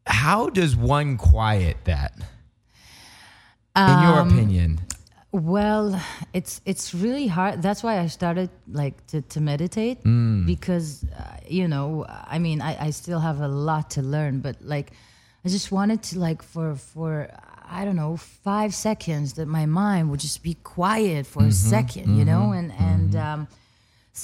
How 0.06 0.50
does 0.50 0.76
one 0.76 1.18
quiet 1.18 1.78
that? 1.86 2.14
In 3.76 4.02
your 4.02 4.20
Um, 4.20 4.30
opinion? 4.30 4.80
Well, 5.32 5.96
it's 6.34 6.60
it's 6.66 6.94
really 6.94 7.28
hard. 7.28 7.62
That's 7.62 7.82
why 7.84 8.00
I 8.00 8.08
started 8.08 8.50
like 8.68 8.96
to, 9.08 9.22
to 9.22 9.40
meditate 9.40 10.04
Mm. 10.04 10.46
because 10.46 11.06
uh, 11.18 11.38
you 11.48 11.68
know, 11.70 12.06
I 12.28 12.38
mean, 12.40 12.62
I, 12.62 12.88
I 12.88 12.92
still 12.92 13.20
have 13.20 13.40
a 13.40 13.48
lot 13.48 13.92
to 13.92 14.02
learn, 14.02 14.42
but 14.42 14.56
like 14.62 14.92
I 15.46 15.50
just 15.50 15.72
wanted 15.72 16.04
to 16.04 16.20
like 16.20 16.44
for 16.44 16.76
for 16.76 17.30
I 17.74 17.86
don't 17.86 17.96
know, 17.96 18.18
5 18.18 18.74
seconds 18.74 19.34
that 19.34 19.48
my 19.48 19.66
mind 19.66 20.10
would 20.10 20.20
just 20.20 20.44
be 20.44 20.56
quiet 20.64 21.26
for 21.26 21.40
Mm-hmm. 21.44 21.50
a 21.50 21.54
second, 21.54 22.18
you 22.18 22.26
know? 22.26 22.52
And 22.52 22.74
and 22.74 23.16
um 23.16 23.48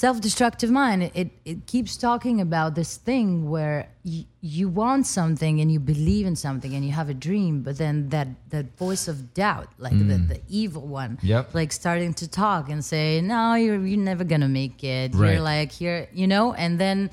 self-destructive 0.03 0.69
mind 0.69 0.99
it, 1.21 1.29
it 1.51 1.59
keeps 1.65 1.97
talking 1.97 2.39
about 2.47 2.75
this 2.75 2.91
thing 3.09 3.49
where 3.53 3.79
y- 4.05 4.25
you 4.57 4.65
want 4.69 5.03
something 5.19 5.59
and 5.61 5.71
you 5.73 5.79
believe 5.79 6.25
in 6.31 6.35
something 6.35 6.71
and 6.75 6.85
you 6.87 6.91
have 6.91 7.09
a 7.09 7.17
dream 7.27 7.53
but 7.67 7.75
then 7.83 7.95
that 8.09 8.27
that 8.53 8.65
voice 8.77 9.07
of 9.07 9.17
doubt 9.33 9.69
like 9.85 9.97
the, 10.11 10.17
the 10.33 10.39
evil 10.61 10.85
one 11.03 11.11
Mm. 11.17 11.23
Yep. 11.33 11.43
like 11.59 11.71
starting 11.83 12.13
to 12.21 12.25
talk 12.43 12.63
and 12.73 12.79
say 12.93 13.21
no 13.21 13.41
you're 13.63 13.81
you're 13.91 14.07
never 14.13 14.23
gonna 14.31 14.53
make 14.61 14.77
it 14.83 15.07
Right. 15.15 15.31
you're 15.33 15.41
like 15.55 15.71
here 15.81 15.99
you 16.21 16.27
know 16.27 16.45
and 16.63 16.71
then 16.83 17.09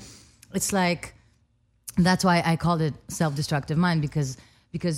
it's 0.57 0.71
like 0.81 1.01
that's 2.07 2.23
why 2.27 2.37
I 2.45 2.55
called 2.65 2.81
it 2.87 2.93
self-destructive 3.07 3.77
mind 3.87 3.99
because 4.07 4.29
because 4.75 4.97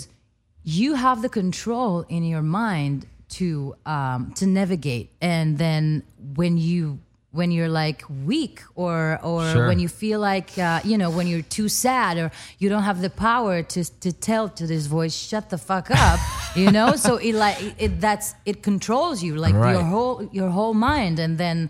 you 0.64 0.90
have 1.06 1.22
the 1.22 1.30
control 1.42 1.94
in 2.10 2.24
your 2.34 2.42
mind 2.64 3.06
to 3.38 3.76
um, 3.86 4.20
to 4.40 4.46
navigate, 4.62 5.08
and 5.22 5.48
then 5.58 6.02
when 6.40 6.54
you 6.58 6.98
when 7.38 7.50
you're 7.56 7.74
like 7.84 8.00
weak 8.26 8.58
or 8.76 9.20
or 9.32 9.42
Sure. 9.54 9.68
when 9.70 9.80
you 9.84 9.90
feel 10.04 10.20
like 10.32 10.50
uh, 10.58 10.80
you 10.90 10.98
know 11.02 11.10
when 11.18 11.28
you're 11.32 11.48
too 11.58 11.70
sad 11.70 12.14
or 12.18 12.28
you 12.62 12.68
don't 12.74 12.84
have 12.92 13.00
the 13.08 13.10
power 13.30 13.56
to 13.74 13.80
to 14.04 14.10
tell 14.30 14.46
to 14.60 14.64
this 14.74 14.86
voice 14.88 15.16
shut 15.30 15.46
the 15.54 15.58
fuck 15.70 15.88
up 16.10 16.20
you 16.62 16.70
know 16.78 16.90
so 17.06 17.12
it 17.28 17.34
like 17.46 17.58
it 17.86 17.92
that's 18.02 18.28
it 18.46 18.58
controls 18.70 19.18
you 19.28 19.34
like 19.46 19.56
Right. 19.56 19.74
your 19.76 19.84
whole 19.94 20.18
your 20.40 20.50
whole 20.58 20.74
mind 20.90 21.20
and 21.20 21.38
then 21.38 21.70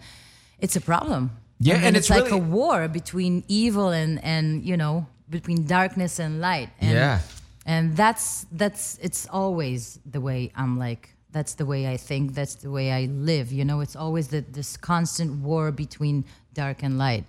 it's 0.63 0.75
a 0.75 0.81
problem 0.81 1.21
Yeah, 1.59 1.75
and, 1.75 1.85
and 1.85 1.97
it's, 1.97 2.09
it's 2.09 2.15
like 2.17 2.29
really- 2.31 2.49
a 2.49 2.57
war 2.59 2.87
between 2.99 3.33
evil 3.47 3.89
and 4.01 4.19
and 4.33 4.45
you 4.69 4.77
know 4.77 5.05
between 5.29 5.59
darkness 5.67 6.19
and 6.19 6.31
light 6.49 6.69
and 6.79 6.91
Yeah. 6.93 7.19
and 7.65 7.83
that's 8.01 8.45
that's 8.61 8.83
it's 9.07 9.27
always 9.31 9.99
the 10.13 10.19
way 10.27 10.39
I'm 10.55 10.73
like. 10.87 11.03
That's 11.37 11.53
the 11.53 11.67
way 11.67 11.87
I 11.87 11.97
think. 11.97 12.33
That's 12.33 12.55
the 12.55 12.71
way 12.71 12.91
I 12.91 13.05
live. 13.05 13.51
You 13.51 13.63
know, 13.63 13.81
it's 13.81 13.95
always 13.95 14.29
the, 14.29 14.41
this 14.41 14.75
constant 14.75 15.43
war 15.43 15.71
between 15.71 16.25
dark 16.55 16.81
and 16.81 16.97
light. 16.97 17.25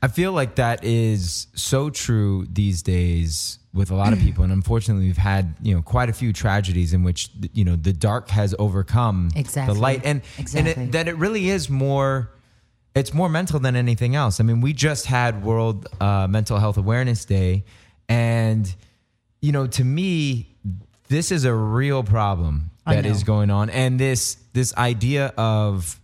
I 0.00 0.08
feel 0.08 0.32
like 0.32 0.54
that 0.54 0.82
is 0.82 1.48
so 1.54 1.90
true 1.90 2.46
these 2.50 2.80
days 2.80 3.58
with 3.74 3.90
a 3.90 3.94
lot 3.94 4.14
of 4.14 4.20
people, 4.20 4.42
and 4.42 4.54
unfortunately, 4.54 5.04
we've 5.04 5.18
had 5.18 5.54
you 5.60 5.74
know 5.74 5.82
quite 5.82 6.08
a 6.08 6.14
few 6.14 6.32
tragedies 6.32 6.94
in 6.94 7.02
which 7.02 7.28
you 7.52 7.66
know 7.66 7.76
the 7.76 7.92
dark 7.92 8.30
has 8.30 8.54
overcome 8.58 9.28
Exactly. 9.36 9.74
the 9.74 9.78
light, 9.78 10.00
and 10.02 10.22
Exactly. 10.38 10.72
and 10.72 10.88
it, 10.88 10.92
that 10.92 11.06
it 11.08 11.16
really 11.18 11.50
is 11.50 11.68
more. 11.68 12.30
It's 12.94 13.12
more 13.12 13.28
mental 13.28 13.60
than 13.60 13.76
anything 13.76 14.16
else. 14.16 14.40
I 14.40 14.44
mean, 14.44 14.62
we 14.62 14.72
just 14.72 15.04
had 15.04 15.44
World 15.44 15.88
uh, 16.00 16.26
Mental 16.26 16.58
Health 16.58 16.78
Awareness 16.78 17.26
Day, 17.26 17.64
and 18.08 18.74
you 19.42 19.52
know, 19.52 19.66
to 19.66 19.84
me, 19.84 20.56
this 21.08 21.30
is 21.30 21.44
a 21.44 21.52
real 21.54 22.02
problem 22.02 22.70
that 22.86 23.06
is 23.06 23.24
going 23.24 23.50
on, 23.50 23.70
and 23.70 23.98
this 23.98 24.36
this 24.52 24.74
idea 24.76 25.32
of 25.36 26.00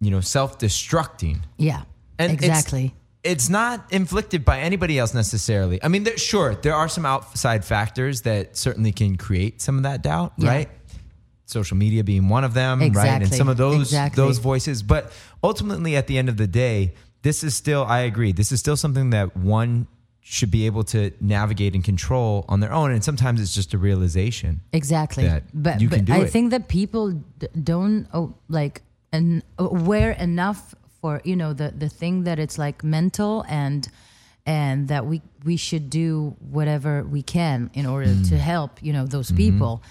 you 0.00 0.10
know 0.10 0.20
self 0.20 0.58
destructing 0.58 1.40
Yeah, 1.56 1.82
and 2.18 2.32
exactly. 2.32 2.94
It's, 3.24 3.48
not 3.48 3.86
inflicted 3.92 4.44
by 4.44 4.58
anybody 4.60 4.98
else 4.98 5.14
necessarily. 5.14 5.80
I 5.80 5.86
mean, 5.86 6.02
there, 6.02 6.16
sure, 6.18 6.56
there 6.56 6.74
are 6.74 6.88
some 6.88 7.06
outside 7.06 7.64
factors 7.64 8.22
that 8.22 8.56
certainly 8.56 8.90
can 8.90 9.16
create 9.16 9.62
some 9.62 9.76
of 9.76 9.84
that 9.84 10.02
doubt, 10.02 10.32
Yeah. 10.38 10.48
right? 10.48 10.68
Social 11.46 11.76
media 11.76 12.02
being 12.02 12.28
one 12.28 12.42
of 12.42 12.52
them, 12.52 12.80
right? 12.80 13.22
And 13.22 13.32
some 13.32 13.48
of 13.48 13.56
those 13.56 13.82
Exactly. 13.92 14.20
those 14.24 14.38
voices. 14.38 14.82
But 14.82 15.12
ultimately, 15.44 15.94
at 15.94 16.08
the 16.08 16.18
end 16.18 16.30
of 16.30 16.36
the 16.36 16.48
day, 16.48 16.94
this 17.22 17.44
is 17.44 17.54
still. 17.54 17.84
I 17.84 18.00
agree. 18.00 18.32
This 18.32 18.50
is 18.50 18.58
still 18.58 18.76
something 18.76 19.10
that 19.10 19.36
one 19.36 19.86
should 20.24 20.50
be 20.52 20.66
able 20.66 20.84
to 20.84 21.10
navigate 21.20 21.74
and 21.74 21.82
control 21.84 22.44
on 22.48 22.60
their 22.60 22.72
own. 22.72 22.92
And 22.92 23.02
sometimes 23.02 23.40
it's 23.40 23.54
just 23.54 23.74
a 23.74 23.78
realization. 23.78 24.60
exactly 24.72 25.28
but, 25.52 25.80
you 25.80 25.88
but 25.88 25.96
can 25.96 26.04
do 26.04 26.12
i 26.12 26.18
it. 26.20 26.30
think 26.30 26.50
that 26.52 26.68
people 26.68 27.10
d- 27.40 27.48
don't 27.62 28.06
oh, 28.14 28.32
like 28.48 28.82
and 29.12 29.42
aware 29.58 30.12
enough 30.12 30.74
for 31.00 31.20
you 31.24 31.34
know 31.36 31.52
the 31.52 31.68
the 31.84 31.88
thing 31.88 32.24
that 32.24 32.38
it's 32.38 32.56
like 32.56 32.84
mental 32.84 33.44
and 33.48 33.88
and 34.46 34.88
that 34.88 35.06
we 35.06 35.20
we 35.44 35.56
should 35.56 35.90
do 35.90 36.34
whatever 36.56 37.02
we 37.04 37.22
can 37.22 37.70
in 37.74 37.84
order 37.86 38.10
Mm. 38.14 38.28
to 38.30 38.36
help 38.38 38.70
you 38.86 38.92
know 38.92 39.06
those 39.06 39.30
people 39.32 39.82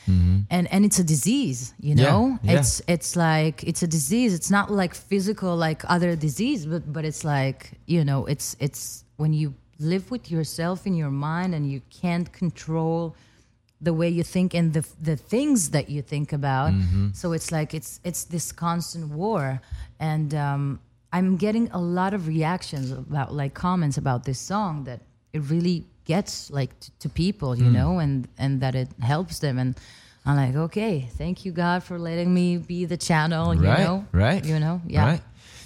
and 0.50 0.66
and 0.74 0.86
it's 0.86 1.00
a 1.00 1.04
disease 1.04 1.74
you 1.80 1.94
Mm-hmm. 1.96 2.04
Yeah, 2.04 2.10
know 2.12 2.40
yeah. 2.44 2.60
it's 2.60 2.82
it's 2.88 3.16
like 3.16 3.64
it's 3.70 3.84
a 3.84 3.88
disease 3.88 4.34
it's 4.34 4.52
not 4.58 4.70
like 4.82 4.94
physical 4.96 5.56
like 5.68 5.84
other 5.96 6.16
disease 6.28 6.66
but 6.66 6.82
but 6.96 7.04
it's 7.06 7.24
like 7.24 7.60
you 7.86 8.04
know 8.06 8.26
it's 8.34 8.56
it's 8.60 9.04
when 9.18 9.34
you 9.34 9.54
live 9.82 10.12
with 10.12 10.30
yourself 10.32 10.86
in 10.86 10.94
your 10.96 11.10
mind 11.12 11.54
and 11.56 11.72
you 11.72 11.82
can't 12.02 12.32
control 12.32 13.16
the 13.84 13.94
way 13.94 14.08
you 14.08 14.24
think 14.24 14.54
and 14.54 14.74
the 14.74 14.86
the 15.02 15.16
things 15.16 15.72
that 15.72 15.90
you 15.90 16.02
think 16.04 16.32
about. 16.34 16.72
So 17.14 17.34
it's 17.34 17.52
like 17.52 17.74
it's 17.74 18.00
it's 18.04 18.26
this 18.26 18.52
constant 18.52 19.10
war, 19.12 19.60
and 20.00 20.34
um, 20.36 20.80
I'm 21.12 21.36
getting 21.38 21.70
a 21.72 21.80
lot 21.80 22.14
of 22.14 22.28
reactions 22.28 22.92
about 22.92 23.34
like 23.34 23.54
comments 23.54 23.98
about 23.98 24.24
this 24.24 24.40
song 24.40 24.84
that 24.86 25.02
it 25.34 25.42
really 25.50 25.86
gets 26.06 26.52
like 26.52 26.80
t- 26.80 26.92
to 27.00 27.10
people, 27.10 27.58
you 27.58 27.70
know, 27.72 28.00
and 28.00 28.28
and 28.38 28.62
that 28.62 28.76
it 28.76 28.90
helps 29.02 29.40
them 29.40 29.58
and. 29.60 29.76
I'm 30.24 30.36
like, 30.36 30.56
okay, 30.56 31.10
thank 31.18 31.46
you 31.46 31.52
God 31.52 31.82
for 31.84 31.98
letting 31.98 32.32
me 32.32 32.58
be 32.58 32.86
the 32.86 32.96
channel, 32.96 33.56
you 33.56 33.68
right, 33.68 33.80
know, 33.80 34.06
right, 34.12 34.46
you 34.46 34.60
know, 34.60 34.80
yeah, 34.86 35.04
Right. 35.04 35.22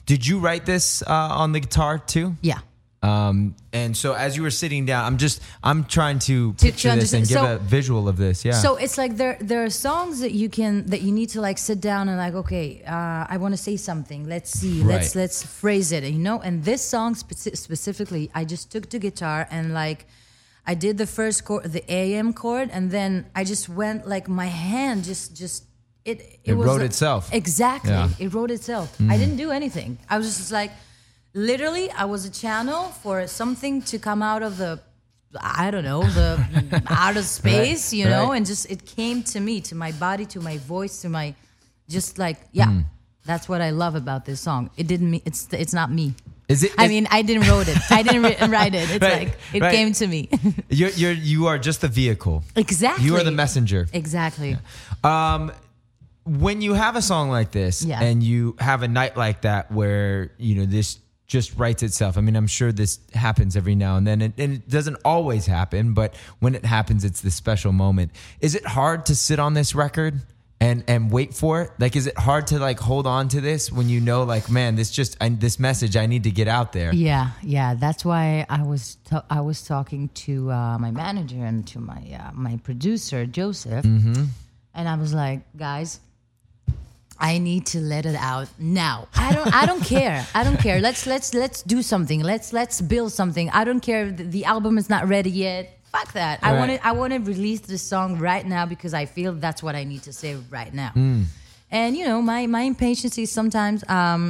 Did 0.06 0.26
you 0.26 0.40
write 0.40 0.66
this 0.66 1.02
uh, 1.02 1.42
on 1.42 1.52
the 1.52 1.60
guitar 1.60 2.00
too? 2.00 2.36
yeah. 2.42 2.60
Um, 3.06 3.56
and 3.74 3.96
so 3.96 4.14
as 4.14 4.36
you 4.38 4.44
were 4.44 4.52
sitting 4.64 4.86
down, 4.86 5.02
I'm 5.08 5.18
just 5.18 5.42
I'm 5.70 5.84
trying 5.98 6.20
to 6.30 6.54
To- 6.54 6.58
to 6.58 6.66
picture 6.66 6.96
this 6.96 7.14
and 7.14 7.28
give 7.28 7.38
so- 7.40 7.56
a 7.56 7.58
visual 7.78 8.04
of 8.12 8.18
this. 8.18 8.38
Yeah. 8.46 8.54
So 8.66 8.70
it's 8.84 8.98
like 8.98 9.14
there 9.22 9.38
there 9.50 9.62
are 9.64 9.70
songs 9.88 10.20
that 10.24 10.32
you 10.42 10.50
can 10.58 10.74
that 10.92 11.02
you 11.06 11.12
need 11.20 11.30
to 11.36 11.42
like 11.48 11.58
sit 11.70 11.80
down 11.82 12.04
and 12.10 12.18
like 12.26 12.36
okay, 12.44 12.68
uh, 12.96 13.34
I 13.34 13.38
want 13.44 13.54
to 13.58 13.62
say 13.70 13.78
something. 13.78 14.22
Let's 14.36 14.52
see. 14.60 14.78
Let's 14.84 15.16
let's 15.22 15.38
phrase 15.62 15.92
it. 15.98 16.04
You 16.04 16.20
know. 16.28 16.38
And 16.42 16.64
this 16.64 16.82
song 16.94 17.16
speci- 17.16 17.56
specifically, 17.68 18.24
I 18.34 18.46
just 18.46 18.72
took 18.72 18.90
the 18.90 19.00
guitar 19.00 19.48
and 19.52 19.74
like. 19.74 20.06
I 20.68 20.74
did 20.74 20.98
the 20.98 21.06
first 21.06 21.46
chord, 21.46 21.64
the 21.78 21.84
AM 21.94 22.34
chord, 22.34 22.68
and 22.74 22.90
then 22.90 23.12
I 23.36 23.44
just 23.44 23.70
went 23.70 24.00
like 24.08 24.26
my 24.28 24.48
hand 24.48 25.04
just 25.04 25.36
just 25.38 25.64
it 26.04 26.18
it, 26.22 26.40
It 26.44 26.54
was 26.58 26.66
wrote 26.68 26.82
a- 26.82 26.86
itself. 26.86 27.30
Exactly, 27.32 27.92
Yeah. 27.92 28.10
it 28.24 28.34
wrote 28.34 28.50
itself. 28.50 28.88
Mm. 28.98 29.12
I 29.14 29.16
didn't 29.22 29.38
do 29.38 29.52
anything. 29.52 30.00
I 30.10 30.18
was 30.18 30.26
just 30.26 30.52
like, 30.52 30.72
literally, 31.36 31.92
I 31.92 32.06
was 32.06 32.26
a 32.26 32.32
channel 32.32 32.86
for 33.04 33.28
something 33.28 33.82
to 33.84 34.00
come 34.00 34.24
out 34.24 34.42
of 34.42 34.58
the, 34.58 34.80
I 35.40 35.70
don't 35.70 35.84
know, 35.84 36.02
the 36.02 36.82
out 36.88 37.18
of 37.18 37.26
space, 37.26 37.94
you 37.94 38.06
know, 38.06 38.30
right. 38.30 38.38
and 38.38 38.46
just 38.46 38.72
it 38.72 38.86
came 38.86 39.22
to 39.24 39.40
me, 39.40 39.62
to 39.62 39.76
my 39.76 39.92
body, 39.92 40.26
to 40.28 40.40
my 40.40 40.58
voice, 40.58 41.02
to 41.02 41.10
my, 41.10 41.36
just 41.88 42.18
like 42.18 42.38
yeah. 42.52 42.66
Mm. 42.68 42.86
That's 43.26 43.50
what 43.50 43.60
I 43.60 43.72
love 43.72 43.96
about 43.96 44.26
this 44.26 44.40
song. 44.40 44.70
It 44.78 44.86
didn't. 44.86 45.10
me- 45.10 45.22
It's 45.26 45.48
it's 45.52 45.74
not 45.74 45.92
me. 45.92 46.14
Is 46.48 46.62
it? 46.64 46.72
I 46.78 46.84
is- 46.86 46.90
mean, 46.92 47.08
I 47.10 47.24
didn't 47.24 47.50
wrote 47.50 47.68
it. 47.68 47.78
I 47.90 48.04
didn't 48.04 48.22
ri- 48.22 48.48
write 48.50 48.76
it. 48.76 48.88
It's 48.92 49.02
Right, 49.02 49.28
like 49.30 49.38
it 49.52 49.62
right. 49.64 49.74
came 49.76 49.94
to 49.94 50.06
me. 50.08 50.30
you're 50.70 50.92
you're 50.92 51.12
you 51.12 51.48
are 51.48 51.58
just 51.58 51.82
the 51.82 51.88
vehicle. 51.88 52.44
exactly. 52.56 53.04
You 53.06 53.18
are 53.18 53.24
the 53.24 53.32
messenger. 53.32 53.88
Exactly. 53.94 54.58
Um, 55.04 55.52
when 56.24 56.62
you 56.62 56.74
have 56.76 56.96
a 56.96 57.02
song 57.02 57.30
like 57.32 57.50
this 57.52 57.84
Yeah. 57.84 58.00
and 58.02 58.22
you 58.22 58.56
have 58.60 58.84
a 58.84 58.88
night 58.88 59.18
like 59.18 59.42
that 59.42 59.72
where 59.72 60.32
you 60.38 60.56
know 60.56 60.66
this 60.66 61.00
just 61.28 61.58
writes 61.58 61.84
itself. 61.84 62.18
I 62.18 62.22
mean, 62.22 62.36
I'm 62.36 62.48
sure 62.48 62.72
this 62.72 63.00
happens 63.14 63.56
every 63.56 63.76
now 63.76 63.98
and 63.98 64.06
then, 64.06 64.22
and, 64.22 64.34
and 64.38 64.54
it 64.54 64.70
doesn't 64.70 64.98
always 65.04 65.46
happen, 65.46 65.94
but 65.94 66.16
when 66.40 66.56
it 66.56 66.66
happens, 66.66 67.04
it's 67.04 67.22
this 67.22 67.36
special 67.36 67.72
moment. 67.72 68.12
Is 68.42 68.56
it 68.56 68.66
hard 68.66 69.08
to 69.08 69.16
sit 69.16 69.40
on 69.40 69.54
this 69.54 69.74
record? 69.76 70.22
And, 70.62 70.86
and 70.88 71.12
wait 71.12 71.34
for 71.34 71.64
it. 71.64 71.72
Like, 71.80 71.98
is 71.98 72.08
it 72.08 72.18
hard 72.18 72.48
to 72.48 72.60
like 72.60 72.80
hold 72.80 73.06
on 73.06 73.28
to 73.28 73.42
this 73.42 73.74
when 73.74 73.90
you 73.90 74.00
know, 74.00 74.24
like, 74.24 74.50
man, 74.50 74.76
this 74.76 74.90
just 74.90 75.18
I, 75.20 75.28
this 75.28 75.60
message 75.60 75.98
I 75.98 76.06
need 76.06 76.24
to 76.24 76.32
get 76.32 76.48
out 76.48 76.72
there. 76.72 76.94
Yeah, 76.96 77.32
yeah. 77.44 77.74
That's 77.76 78.06
why 78.06 78.46
I 78.50 78.64
was 78.64 78.96
ta- 79.04 79.26
I 79.30 79.42
was 79.42 79.64
talking 79.64 80.08
to 80.26 80.50
uh, 80.50 80.78
my 80.80 80.92
manager 80.92 81.44
and 81.44 81.68
to 81.68 81.80
my 81.80 82.02
uh, 82.20 82.32
my 82.34 82.58
producer 82.64 83.26
Joseph, 83.26 83.84
and 83.84 84.30
I 84.74 84.96
was 84.96 85.14
like, 85.14 85.42
guys, 85.58 86.00
I 87.30 87.32
need 87.50 87.64
to 87.74 87.80
let 87.94 88.04
it 88.12 88.18
out 88.34 88.48
now. 88.60 88.96
I 89.28 89.30
don't 89.36 89.50
I 89.62 89.64
don't 89.70 89.84
care. 89.96 90.18
I 90.40 90.42
don't 90.46 90.60
care. 90.68 90.78
Let's 90.88 91.02
let's 91.14 91.30
let's 91.44 91.60
do 91.74 91.80
something. 91.82 92.20
Let's 92.32 92.48
let's 92.60 92.78
build 92.94 93.12
something. 93.20 93.48
I 93.60 93.64
don't 93.68 93.84
care 93.90 94.02
if 94.08 94.12
the, 94.20 94.24
the 94.38 94.44
album 94.54 94.74
is 94.78 94.88
not 94.90 95.04
ready 95.16 95.32
yet. 95.48 95.64
Fuck 95.96 96.10
that. 96.14 96.36
I 96.44 96.52
Right. 96.52 96.60
want 96.60 96.72
to 96.74 96.78
I 96.90 96.92
want 97.00 97.12
to 97.16 97.20
release 97.34 97.62
this 97.74 97.84
song 97.94 98.10
right 98.30 98.46
now 98.56 98.64
because 98.74 98.94
I 99.02 99.06
feel 99.16 99.32
that's 99.46 99.62
what 99.66 99.76
I 99.82 99.84
need 99.92 100.04
to 100.10 100.14
say 100.22 100.32
right 100.60 100.74
now. 100.84 100.92
And 101.72 101.90
you 101.98 102.06
know, 102.10 102.22
my 102.34 102.42
my 102.58 102.64
impatience 102.74 103.16
is 103.18 103.32
sometimes 103.40 103.80
um 103.90 104.22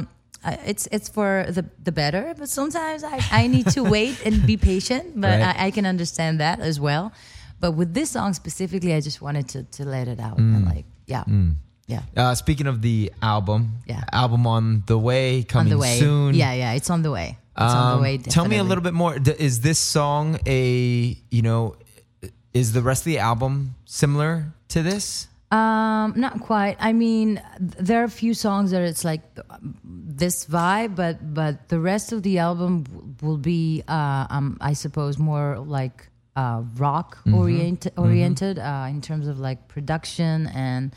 uh, 0.44 0.56
it's 0.72 0.84
it's 0.96 1.08
for 1.16 1.30
the 1.56 1.64
the 1.88 1.92
better, 2.02 2.34
but 2.38 2.48
sometimes 2.48 3.02
I, 3.04 3.16
I 3.42 3.42
need 3.54 3.66
to 3.76 3.82
wait 3.96 4.16
and 4.26 4.34
be 4.46 4.56
patient. 4.72 5.04
But 5.24 5.40
Right. 5.40 5.56
I, 5.60 5.66
I 5.66 5.70
can 5.76 5.84
understand 5.94 6.34
that 6.44 6.60
as 6.70 6.76
well. 6.78 7.04
But 7.62 7.70
with 7.80 7.90
this 7.98 8.08
song 8.16 8.30
specifically, 8.42 8.92
I 8.98 9.00
just 9.08 9.20
wanted 9.26 9.46
to 9.54 9.58
to 9.76 9.82
let 9.84 10.06
it 10.14 10.20
out 10.28 10.38
and 10.38 10.64
like 10.72 10.86
yeah, 11.14 11.24
yeah, 11.86 12.02
Uh, 12.16 12.34
speaking 12.34 12.66
of 12.66 12.82
the 12.82 13.12
album, 13.22 13.78
Yeah. 13.86 14.02
album 14.12 14.46
on 14.46 14.82
the 14.86 14.98
way, 14.98 15.42
coming 15.44 15.72
on 15.72 15.78
the 15.78 15.82
way. 15.82 15.98
soon. 15.98 16.34
Yeah, 16.34 16.52
yeah, 16.52 16.72
it's 16.72 16.90
on 16.90 17.02
the 17.02 17.10
way. 17.10 17.38
It's 17.56 17.72
on 17.74 17.92
Um, 17.92 17.96
the 17.98 18.02
way. 18.02 18.18
Tell 18.18 18.46
me 18.46 18.56
a 18.58 18.64
little 18.64 18.82
bit 18.84 18.92
more. 18.94 19.18
D- 19.18 19.34
Is 19.38 19.60
this 19.60 19.78
song 19.78 20.38
a 20.46 21.16
you 21.30 21.42
know? 21.42 21.76
Is 22.52 22.72
the 22.72 22.82
rest 22.82 23.02
of 23.02 23.12
the 23.12 23.18
album 23.18 23.74
similar 23.84 24.52
to 24.68 24.82
this? 24.82 25.28
Um, 25.52 26.12
not 26.16 26.40
quite. 26.40 26.76
I 26.80 26.92
mean, 26.92 27.40
there 27.60 28.00
are 28.00 28.04
a 28.04 28.10
few 28.10 28.34
songs 28.34 28.72
that 28.72 28.82
it's 28.82 29.04
like 29.04 29.22
this 29.84 30.44
vibe, 30.46 30.96
but 30.96 31.34
but 31.34 31.68
the 31.68 31.78
rest 31.78 32.12
of 32.12 32.22
the 32.22 32.38
album 32.38 32.84
will 33.22 33.36
be, 33.38 33.82
uh, 33.88 34.26
um, 34.28 34.56
I 34.60 34.72
suppose, 34.74 35.18
more 35.18 35.58
like 35.58 36.08
uh, 36.34 36.62
rock 36.76 37.18
oriented, 37.32 37.92
oriented 37.96 38.58
uh, 38.58 38.86
in 38.90 39.00
terms 39.00 39.28
of 39.28 39.38
like 39.38 39.68
production 39.68 40.48
and 40.48 40.92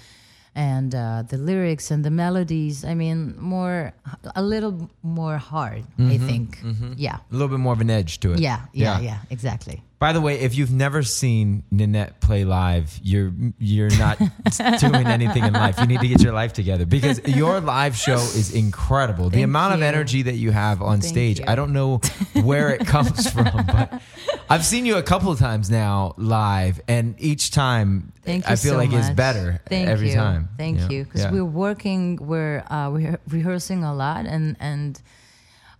and 0.60 0.94
uh, 0.94 1.24
the 1.32 1.38
lyrics 1.38 1.90
and 1.90 2.04
the 2.04 2.12
melodies. 2.12 2.84
I 2.84 2.94
mean, 2.94 3.34
more 3.40 3.94
a 4.36 4.44
little 4.44 4.90
more 5.02 5.38
hard. 5.38 5.84
I 5.98 6.18
think. 6.18 6.60
Yeah. 6.98 7.18
A 7.32 7.34
little 7.34 7.48
bit 7.48 7.60
more 7.60 7.74
of 7.74 7.82
an 7.82 7.90
edge 7.90 8.20
to 8.20 8.34
it. 8.34 8.40
Yeah, 8.40 8.60
yeah, 8.74 9.00
yeah, 9.00 9.20
exactly. 9.30 9.82
By 10.00 10.14
the 10.14 10.22
way, 10.22 10.40
if 10.40 10.56
you've 10.56 10.72
never 10.72 11.04
seen 11.04 11.64
Ninet 11.74 12.22
play 12.22 12.46
live, 12.46 12.98
you're 13.04 13.34
you're 13.58 13.90
not 13.98 14.18
doing 14.80 15.06
anything 15.08 15.44
in 15.44 15.52
life. 15.52 15.78
You 15.78 15.88
need 15.88 16.00
to 16.00 16.08
get 16.08 16.22
your 16.22 16.32
life 16.32 16.54
together 16.54 16.86
because 16.86 17.20
your 17.28 17.60
live 17.60 17.98
show 17.98 18.16
is 18.16 18.54
incredible. 18.54 19.26
the 19.26 19.32
Thank 19.40 19.44
amount 19.44 19.74
of 19.74 19.82
energy 19.82 20.22
that 20.22 20.36
you 20.36 20.52
have 20.52 20.82
on 20.82 21.02
Thank 21.02 21.12
stage, 21.14 21.40
you. 21.40 21.46
I 21.50 21.56
don't 21.56 21.74
know 21.74 21.98
where 22.44 22.70
it 22.70 22.88
comes 22.96 23.30
from, 23.30 23.66
but 23.68 24.02
I've 24.50 24.64
seen 24.64 24.86
you 24.86 24.96
a 24.96 25.04
couple 25.04 25.34
of 25.34 25.38
times 25.40 25.70
now 25.70 26.14
live, 26.16 26.80
and 26.88 27.16
each 27.20 27.52
time 27.52 28.14
I 28.26 28.40
feel 28.56 28.58
so 28.58 28.78
like 28.78 28.94
it's 28.94 29.10
better 29.10 29.60
Thank 29.68 29.90
every 29.90 30.12
you. 30.12 30.16
time. 30.16 30.48
Thank 30.58 30.90
you, 30.90 31.04
because 31.04 31.24
Yeah. 31.24 31.32
we're 31.34 31.44
working, 31.44 32.16
we're 32.26 32.64
uh, 32.70 32.90
we're 32.90 33.20
rehearsing 33.28 33.84
a 33.84 33.94
lot, 33.94 34.26
and 34.26 34.56
and 34.62 35.02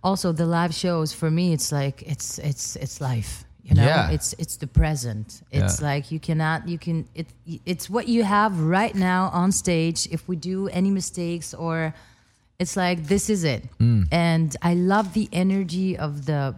also 0.04 0.30
the 0.32 0.44
live 0.44 0.74
shows 0.74 1.14
for 1.14 1.30
me, 1.30 1.54
it's 1.54 1.72
like 1.72 2.02
it's 2.02 2.38
it's 2.38 2.76
it's 2.76 3.00
life. 3.00 3.46
You 3.64 3.74
know, 3.74 3.84
Yeah. 3.84 4.10
it's 4.10 4.32
it's 4.38 4.56
the 4.56 4.66
present. 4.66 5.42
It's 5.50 5.80
Yeah. 5.80 5.86
like 5.90 6.10
you 6.12 6.18
cannot 6.20 6.68
you 6.68 6.78
can 6.78 7.06
it 7.14 7.26
it's 7.66 7.88
what 7.90 8.08
you 8.08 8.24
have 8.24 8.58
right 8.60 8.94
now 8.94 9.30
on 9.32 9.52
stage. 9.52 10.08
If 10.10 10.26
we 10.28 10.36
do 10.36 10.68
any 10.68 10.90
mistakes 10.90 11.54
or 11.54 11.94
it's 12.58 12.76
like 12.76 13.06
this 13.06 13.30
is 13.30 13.44
it. 13.44 13.62
Mm. 13.78 14.06
And 14.12 14.56
I 14.62 14.74
love 14.74 15.12
the 15.14 15.28
energy 15.32 15.96
of 15.96 16.26
the 16.26 16.54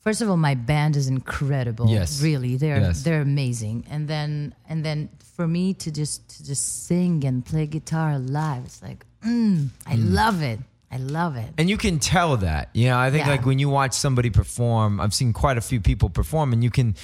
First 0.00 0.22
of 0.22 0.30
all, 0.30 0.36
my 0.38 0.54
band 0.54 0.96
is 0.96 1.08
incredible. 1.08 1.88
Yes. 1.90 2.22
Really. 2.22 2.56
They're 2.56 2.80
Yes. 2.80 3.02
they're 3.02 3.20
amazing. 3.20 3.84
And 3.90 4.08
then 4.08 4.54
and 4.68 4.84
then 4.84 5.08
for 5.36 5.46
me 5.46 5.74
to 5.74 5.90
just 5.90 6.28
to 6.36 6.44
just 6.46 6.86
sing 6.86 7.24
and 7.24 7.44
play 7.44 7.66
guitar 7.66 8.18
live, 8.18 8.64
it's 8.64 8.80
like 8.82 9.04
mm, 9.24 9.68
I 9.86 9.94
love 9.96 10.42
it. 10.42 10.60
I 10.90 10.96
love 10.96 11.36
it. 11.36 11.52
And 11.58 11.68
you 11.68 11.76
can 11.76 11.98
tell 11.98 12.36
that. 12.38 12.70
You 12.72 12.86
know, 12.88 12.98
I 12.98 13.10
think 13.10 13.26
Yeah. 13.26 13.32
like 13.32 13.44
when 13.46 13.58
you 13.58 13.68
watch 13.68 13.92
somebody 13.92 14.30
perform, 14.30 15.00
I've 15.00 15.12
seen 15.14 15.32
quite 15.32 15.58
a 15.58 15.60
few 15.60 15.80
people 15.80 16.08
perform, 16.10 16.52
and 16.52 16.62
you 16.64 16.70
can 16.70 16.94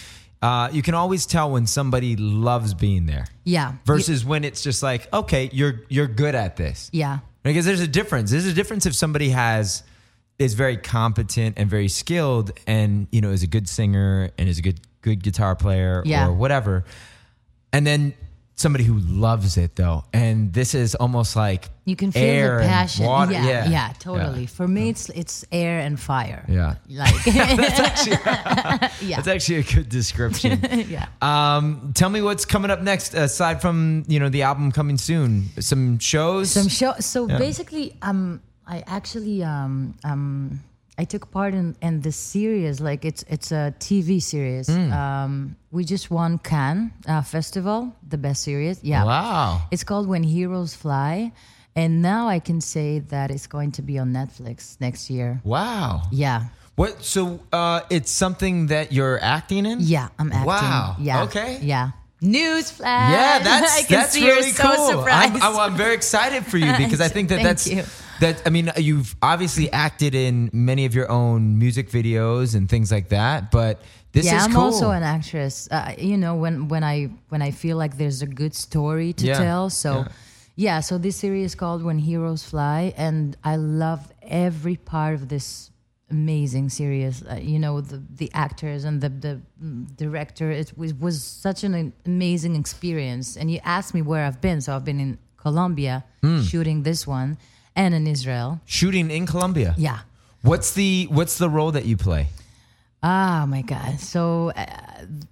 uh, 0.42 0.68
you 0.73 0.83
can 0.83 0.92
always 0.94 1.25
tell 1.25 1.51
when 1.51 1.66
somebody 1.66 2.16
loves 2.16 2.75
being 2.75 3.07
there 3.07 3.27
Yeah. 3.44 3.75
versus 3.87 4.27
when 4.27 4.44
it's 4.44 4.62
just 4.62 4.83
like, 4.83 5.11
okay, 5.12 5.49
you're 5.53 5.83
you're 5.88 6.07
good 6.07 6.35
at 6.35 6.57
this. 6.57 6.90
Yeah. 6.92 7.20
Because 7.42 7.64
there's 7.64 7.81
a 7.81 7.87
difference. 7.88 8.31
There's 8.31 8.44
a 8.47 8.53
difference 8.53 8.85
if 8.87 8.94
somebody 8.94 9.31
has 9.31 9.83
is 10.38 10.55
very 10.55 10.77
competent 10.77 11.55
and 11.59 11.70
very 11.70 11.88
skilled 11.88 12.51
and 12.66 13.07
you 13.12 13.20
know 13.20 13.31
is 13.31 13.42
a 13.42 13.47
good 13.47 13.68
singer 13.68 14.31
and 14.37 14.49
is 14.49 14.59
a 14.59 14.62
good 14.62 14.81
good 15.03 15.23
guitar 15.23 15.55
player 15.57 16.03
Yeah. 16.05 16.27
or 16.27 16.33
whatever. 16.33 16.85
And 17.73 17.87
then 17.87 18.14
somebody 18.57 18.85
who 18.85 18.99
loves 18.99 19.57
it 19.57 19.75
though. 19.77 20.05
And 20.12 20.53
this 20.53 20.75
is 20.75 20.95
almost 20.95 21.35
like 21.37 21.69
You 21.85 21.97
can 21.97 22.12
feel 22.12 22.23
air 22.23 22.59
the 22.61 22.67
passion. 22.67 23.05
Yeah, 23.05 23.29
Yeah. 23.31 23.69
yeah, 23.69 23.93
totally. 23.99 24.47
For 24.47 24.67
me, 24.69 24.90
it's 24.90 25.09
it's 25.11 25.45
air 25.51 25.81
and 25.81 25.99
fire. 25.99 26.45
Yeah. 26.49 26.75
Like, 26.88 27.25
That's 29.17 29.29
actually 29.29 29.59
a 29.59 29.62
good 29.62 29.88
description. 29.88 30.61
yeah. 30.88 31.07
Um, 31.23 31.93
tell 31.95 32.11
me 32.11 32.23
what's 32.23 32.45
coming 32.45 32.71
up 32.71 32.81
next 32.83 33.14
aside 33.14 33.61
from, 33.61 34.05
you 34.09 34.21
know, 34.21 34.29
the 34.29 34.43
album 34.43 34.73
coming 34.73 34.99
soon. 34.99 35.49
Some 35.61 35.99
shows? 35.99 36.51
Some 36.51 36.69
show. 36.69 36.95
So 37.01 37.29
Yeah. 37.29 37.38
basically, 37.38 37.97
um, 38.03 38.40
I 38.67 38.83
actually 38.87 39.43
um 39.45 39.95
um 40.05 40.61
I 40.97 41.05
took 41.05 41.31
part 41.31 41.55
in 41.55 41.77
in 41.83 42.01
this 42.01 42.17
series. 42.17 42.81
Like 42.81 43.05
it's 43.05 43.25
it's 43.29 43.53
a 43.53 43.75
TV 43.79 44.23
series. 44.23 44.69
Hmm. 44.69 44.93
Um, 44.93 45.57
we 45.74 45.84
just 45.84 46.10
won 46.10 46.38
Cannes 46.38 46.92
uh, 47.06 47.20
Festival, 47.22 47.94
the 48.08 48.16
best 48.16 48.42
series. 48.42 48.82
Yeah. 48.82 49.04
Wow. 49.04 49.62
It's 49.72 49.82
called 49.82 50.06
When 50.08 50.22
Heroes 50.22 50.72
Fly, 50.72 51.32
and 51.74 52.00
now 52.00 52.28
I 52.28 52.38
can 52.38 52.60
say 52.60 53.00
that 53.00 53.32
it's 53.32 53.48
going 53.48 53.72
to 53.72 53.82
be 53.82 53.98
on 53.98 54.12
Netflix 54.12 54.80
next 54.80 55.10
year. 55.10 55.40
Wow. 55.42 56.02
Yeah. 56.12 56.44
What 56.76 57.02
so 57.02 57.40
uh 57.52 57.82
it's 57.90 58.10
something 58.10 58.68
that 58.68 58.92
you're 58.92 59.20
acting 59.20 59.66
in? 59.66 59.78
Yeah, 59.80 60.08
I'm 60.18 60.32
acting. 60.32 60.46
Wow. 60.46 60.96
Yeah. 61.00 61.24
Okay. 61.24 61.58
Yeah. 61.62 61.90
Newsflash. 62.22 62.80
Yeah, 62.80 63.38
that's 63.40 63.78
I 63.78 63.82
can 63.82 64.00
that's 64.00 64.12
see 64.12 64.26
really 64.26 64.46
you're 64.46 64.54
so 64.54 64.74
cool. 64.74 64.88
surprised. 64.88 65.42
I'm, 65.42 65.56
I'm, 65.56 65.76
very 65.76 65.94
excited 65.94 66.46
for 66.46 66.56
you 66.56 66.72
because 66.76 67.00
I 67.00 67.08
think 67.14 67.28
that 67.28 67.37
Thank 67.37 67.48
that's 67.48 67.66
you. 67.66 67.84
That. 68.20 68.42
I 68.46 68.50
mean, 68.50 68.70
you've 68.77 69.14
obviously 69.22 69.70
acted 69.72 70.14
in 70.14 70.50
many 70.53 70.85
of 70.87 70.94
your 70.94 71.11
own 71.11 71.59
music 71.59 71.90
videos 71.90 72.55
and 72.55 72.68
things 72.68 72.90
like 72.92 73.09
that, 73.11 73.50
but 73.50 73.83
this 74.12 74.27
yeah, 74.27 74.37
is 74.38 74.44
I'm 74.44 74.53
cool. 74.53 74.62
also 74.64 74.90
an 74.90 75.03
actress. 75.03 75.68
Uh, 75.70 75.94
you 75.98 76.16
know, 76.16 76.35
when 76.37 76.68
when 76.68 76.85
I 76.85 77.11
when 77.31 77.42
I 77.42 77.50
feel 77.50 77.77
like 77.77 77.96
there's 77.96 78.22
a 78.22 78.27
good 78.27 78.55
story 78.55 79.12
to 79.14 79.27
Yeah, 79.27 79.38
tell. 79.38 79.70
So, 79.70 79.90
yeah. 79.92 80.09
yeah. 80.57 80.81
So 80.81 80.98
this 80.98 81.16
series 81.16 81.46
is 81.46 81.55
called 81.55 81.83
When 81.83 81.98
Heroes 81.98 82.44
Fly, 82.44 82.92
and 82.96 83.37
I 83.44 83.57
love 83.57 84.12
every 84.22 84.77
part 84.77 85.14
of 85.14 85.29
this 85.29 85.70
amazing 86.11 86.68
series. 86.68 87.24
Uh, 87.27 87.40
you 87.42 87.59
know, 87.59 87.81
the 87.81 88.00
the 88.16 88.31
actors 88.35 88.85
and 88.85 89.00
the 89.00 89.09
the 89.09 89.40
mm, 89.62 89.96
director. 89.96 90.50
It 90.50 90.72
was 90.77 90.94
was 90.94 91.22
such 91.22 91.64
an 91.64 91.92
amazing 92.07 92.55
experience. 92.57 93.37
And 93.37 93.50
you 93.50 93.59
asked 93.64 93.94
me 93.94 94.03
where 94.03 94.24
I've 94.24 94.40
been, 94.40 94.61
so 94.61 94.77
I've 94.77 94.85
been 94.85 95.00
in 95.00 95.18
Colombia 95.37 96.05
Hmm. 96.22 96.40
shooting 96.40 96.85
this 96.85 97.07
one, 97.07 97.37
and 97.76 97.94
in 97.94 98.06
Israel. 98.06 98.60
shooting 98.64 99.10
in 99.10 99.26
Colombia. 99.26 99.74
Yeah. 99.76 100.00
What's 100.42 100.72
the 100.72 101.08
what's 101.10 101.38
the 101.38 101.48
role 101.48 101.72
that 101.72 101.84
you 101.87 101.96
play? 101.96 102.28
Ah, 103.02 103.44
my 103.48 103.62
God. 103.62 104.00
So 104.00 104.52
uh, 104.56 104.66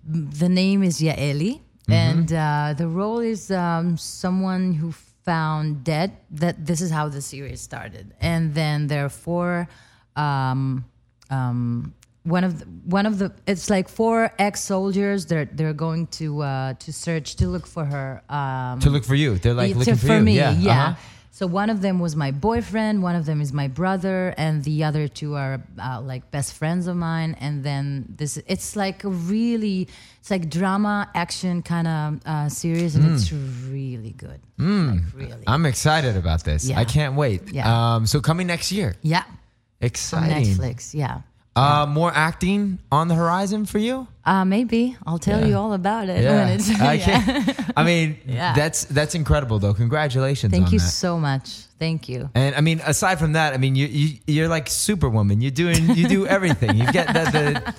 the 0.07 0.49
name 0.49 0.83
is 0.83 1.01
Yaeli, 1.01 1.61
and 1.89 2.33
uh, 2.33 2.75
the 2.77 2.87
role 2.87 3.21
is 3.21 3.51
um, 3.51 3.97
someone 3.97 4.73
who 4.75 4.93
found 5.25 5.85
dead. 5.85 6.13
That 6.31 6.65
this 6.67 6.81
is 6.81 6.91
how 6.91 7.09
the 7.09 7.21
series 7.21 7.61
started, 7.61 8.15
and 8.21 8.55
then 8.55 8.87
there 8.89 9.05
are 9.05 9.11
four. 9.11 9.69
Um, 10.17 10.85
um, 11.31 11.95
one 12.25 12.45
of 12.45 12.61
the, 12.61 12.65
one 12.85 13.05
of 13.05 13.19
the 13.19 13.33
it's 13.47 13.69
like 13.69 13.89
four 13.89 14.33
ex 14.39 14.61
soldiers. 14.63 15.27
They're 15.27 15.47
they're 15.47 15.73
going 15.73 16.07
to 16.19 16.43
uh, 16.43 16.75
to 16.75 16.93
search 16.93 17.37
to 17.37 17.49
look 17.49 17.67
for 17.67 17.85
her. 17.85 18.23
Um, 18.29 18.81
To 18.81 18.91
look 18.91 19.05
for 19.05 19.15
you. 19.15 19.39
They're 19.39 19.55
like 19.55 19.75
looking 19.77 19.97
for, 19.97 20.07
for 20.07 20.15
you. 20.15 20.21
me, 20.21 20.37
yeah. 20.37 20.53
yeah. 20.53 20.71
uh-huh. 20.89 20.95
So 21.35 21.47
one 21.47 21.71
of 21.71 21.81
them 21.81 21.99
was 21.99 22.15
my 22.15 22.31
boyfriend, 22.31 23.03
one 23.03 23.17
of 23.17 23.25
them 23.25 23.41
is 23.41 23.55
my 23.55 23.67
brother, 23.67 24.35
and 24.37 24.63
the 24.65 24.85
other 24.85 25.09
two 25.09 25.35
are 25.35 25.63
uh, 25.83 25.99
like 26.03 26.31
best 26.31 26.53
friends 26.53 26.87
of 26.87 26.95
mine. 26.95 27.37
And 27.41 27.65
then 27.65 28.05
this, 28.19 28.37
it's 28.47 28.77
like 28.77 29.03
a 29.05 29.09
really, 29.09 29.89
it's 30.21 30.31
like 30.31 30.51
drama 30.51 31.09
action 31.15 31.63
kind 31.63 31.89
of 31.89 32.21
uh, 32.27 32.49
series, 32.51 32.97
and 32.97 33.15
it's 33.15 33.33
really 33.33 34.13
good. 34.13 34.41
Like 34.59 35.01
really. 35.15 35.45
I'm 35.47 35.65
excited 35.65 36.19
about 36.19 36.45
this. 36.45 36.67
Yeah. 36.67 36.79
I 36.79 36.85
can't 36.85 37.15
wait. 37.15 37.51
Yeah. 37.51 37.95
Um, 37.95 38.05
so 38.07 38.21
coming 38.21 38.47
next 38.47 38.71
year. 38.71 38.95
yeah, 39.01 39.25
on 39.27 39.39
Exciting. 39.81 40.45
Netflix. 40.45 40.93
Yeah, 40.93 41.23
Uh, 41.55 41.85
more 41.87 42.11
acting 42.15 42.79
on 42.91 43.09
the 43.09 43.15
horizon 43.15 43.67
for 43.67 43.79
you? 43.79 44.07
uh, 44.25 44.45
maybe 44.45 44.97
I'll 45.05 45.19
tell 45.19 45.41
Yeah. 45.41 45.47
you 45.49 45.57
all 45.57 45.73
about 45.75 46.09
it 46.09 46.23
Yeah. 46.23 46.37
when 46.45 46.49
it's. 46.55 46.71
I, 46.81 46.93
yeah. 47.07 47.55
I 47.77 47.83
mean, 47.85 48.17
Yeah. 48.27 48.55
that's 48.55 48.85
that's 48.85 49.15
incredible 49.15 49.59
though. 49.59 49.75
Congratulations 49.75 50.51
Thank 50.51 50.73
you 50.73 50.79
that. 50.79 50.87
so 50.89 51.19
much. 51.19 51.67
Thank 51.79 52.09
you. 52.09 52.31
And 52.35 52.55
I 52.55 52.61
mean, 52.63 52.81
aside 52.87 53.19
from 53.19 53.33
that, 53.33 53.53
I 53.53 53.59
mean, 53.59 53.75
you, 53.77 53.87
you 53.87 54.19
you're 54.27 54.49
like 54.49 54.69
Superwoman. 54.71 55.41
You're 55.43 55.51
doing 55.65 55.91
you 55.97 56.09
do 56.09 56.27
everything. 56.27 56.77
You 56.77 56.87
get 56.93 57.09
the, 57.09 57.25
the 57.37 57.75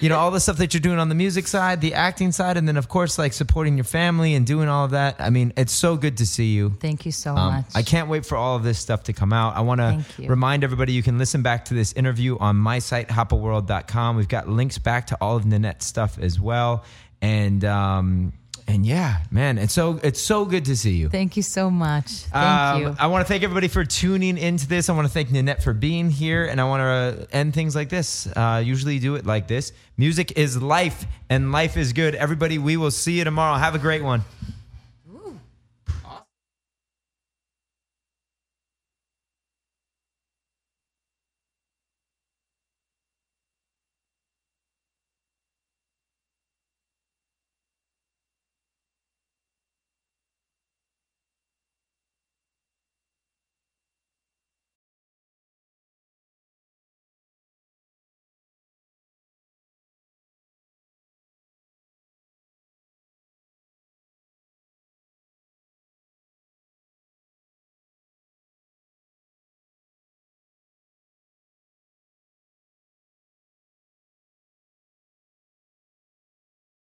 you 0.00 0.08
know 0.08 0.18
all 0.18 0.30
the 0.30 0.40
stuff 0.40 0.58
that 0.58 0.74
you're 0.74 0.80
doing 0.80 0.98
on 0.98 1.08
the 1.08 1.14
music 1.14 1.46
side, 1.46 1.80
the 1.80 1.94
acting 1.94 2.32
side, 2.32 2.56
and 2.56 2.66
then 2.68 2.76
of 2.76 2.88
course 2.88 3.18
like 3.18 3.32
supporting 3.32 3.76
your 3.76 3.84
family 3.84 4.34
and 4.34 4.46
doing 4.46 4.68
all 4.68 4.84
of 4.84 4.92
that. 4.92 5.16
I 5.18 5.30
mean, 5.30 5.52
it's 5.56 5.72
so 5.72 5.96
good 5.96 6.18
to 6.18 6.26
see 6.26 6.52
you. 6.54 6.70
Thank 6.80 7.04
you 7.06 7.12
so 7.12 7.36
Um, 7.36 7.54
much. 7.54 7.66
I 7.74 7.82
can't 7.82 8.08
wait 8.08 8.24
for 8.26 8.36
all 8.36 8.56
of 8.56 8.62
this 8.62 8.78
stuff 8.78 9.04
to 9.04 9.12
come 9.12 9.32
out. 9.32 9.56
I 9.56 9.60
want 9.60 9.80
to 9.80 10.04
remind 10.28 10.64
everybody 10.64 10.92
you 10.92 11.02
can 11.02 11.18
listen 11.18 11.42
back 11.42 11.64
to 11.66 11.74
this 11.74 11.92
interview 11.94 12.38
on 12.38 12.56
my 12.56 12.78
site, 12.78 13.08
hoppaworld.com. 13.08 14.16
We've 14.16 14.28
got 14.28 14.48
links 14.48 14.78
back 14.78 15.08
to 15.08 15.18
all 15.20 15.36
of 15.36 15.44
Ninet's 15.44 15.86
stuff 15.86 16.18
as 16.18 16.38
well. 16.40 16.84
And 17.20 17.64
um, 17.64 18.32
and 18.68 18.86
yeah, 18.86 19.22
man, 19.30 19.58
it's 19.58 19.72
so 19.74 19.98
it's 20.02 20.20
so 20.20 20.44
good 20.44 20.66
to 20.66 20.76
see 20.76 20.94
you. 20.96 21.08
Thank 21.08 21.36
you 21.36 21.42
so 21.42 21.70
much. 21.70 22.10
Thank 22.10 22.36
Um, 22.36 22.82
you. 22.82 22.96
I 22.98 23.06
want 23.08 23.26
to 23.26 23.28
thank 23.28 23.42
everybody 23.42 23.66
for 23.68 23.84
tuning 23.84 24.38
into 24.38 24.68
this. 24.68 24.88
I 24.88 24.92
want 24.92 25.08
to 25.08 25.12
thank 25.12 25.30
Ninet 25.30 25.62
for 25.62 25.72
being 25.72 26.10
here, 26.10 26.44
and 26.46 26.60
I 26.60 26.64
want 26.64 26.80
to 26.82 27.34
end 27.34 27.54
things 27.54 27.74
like 27.74 27.88
this. 27.88 28.26
Uh, 28.28 28.62
usually 28.64 28.98
do 28.98 29.14
it 29.16 29.26
like 29.26 29.48
this. 29.48 29.72
Music 29.96 30.36
is 30.38 30.60
life, 30.62 31.06
and 31.28 31.50
life 31.50 31.76
is 31.76 31.92
good. 31.92 32.14
Everybody, 32.14 32.58
we 32.58 32.76
will 32.76 32.90
see 32.92 33.18
you 33.18 33.24
tomorrow. 33.24 33.56
Have 33.56 33.74
a 33.74 33.78
great 33.80 34.04
one. 34.04 34.22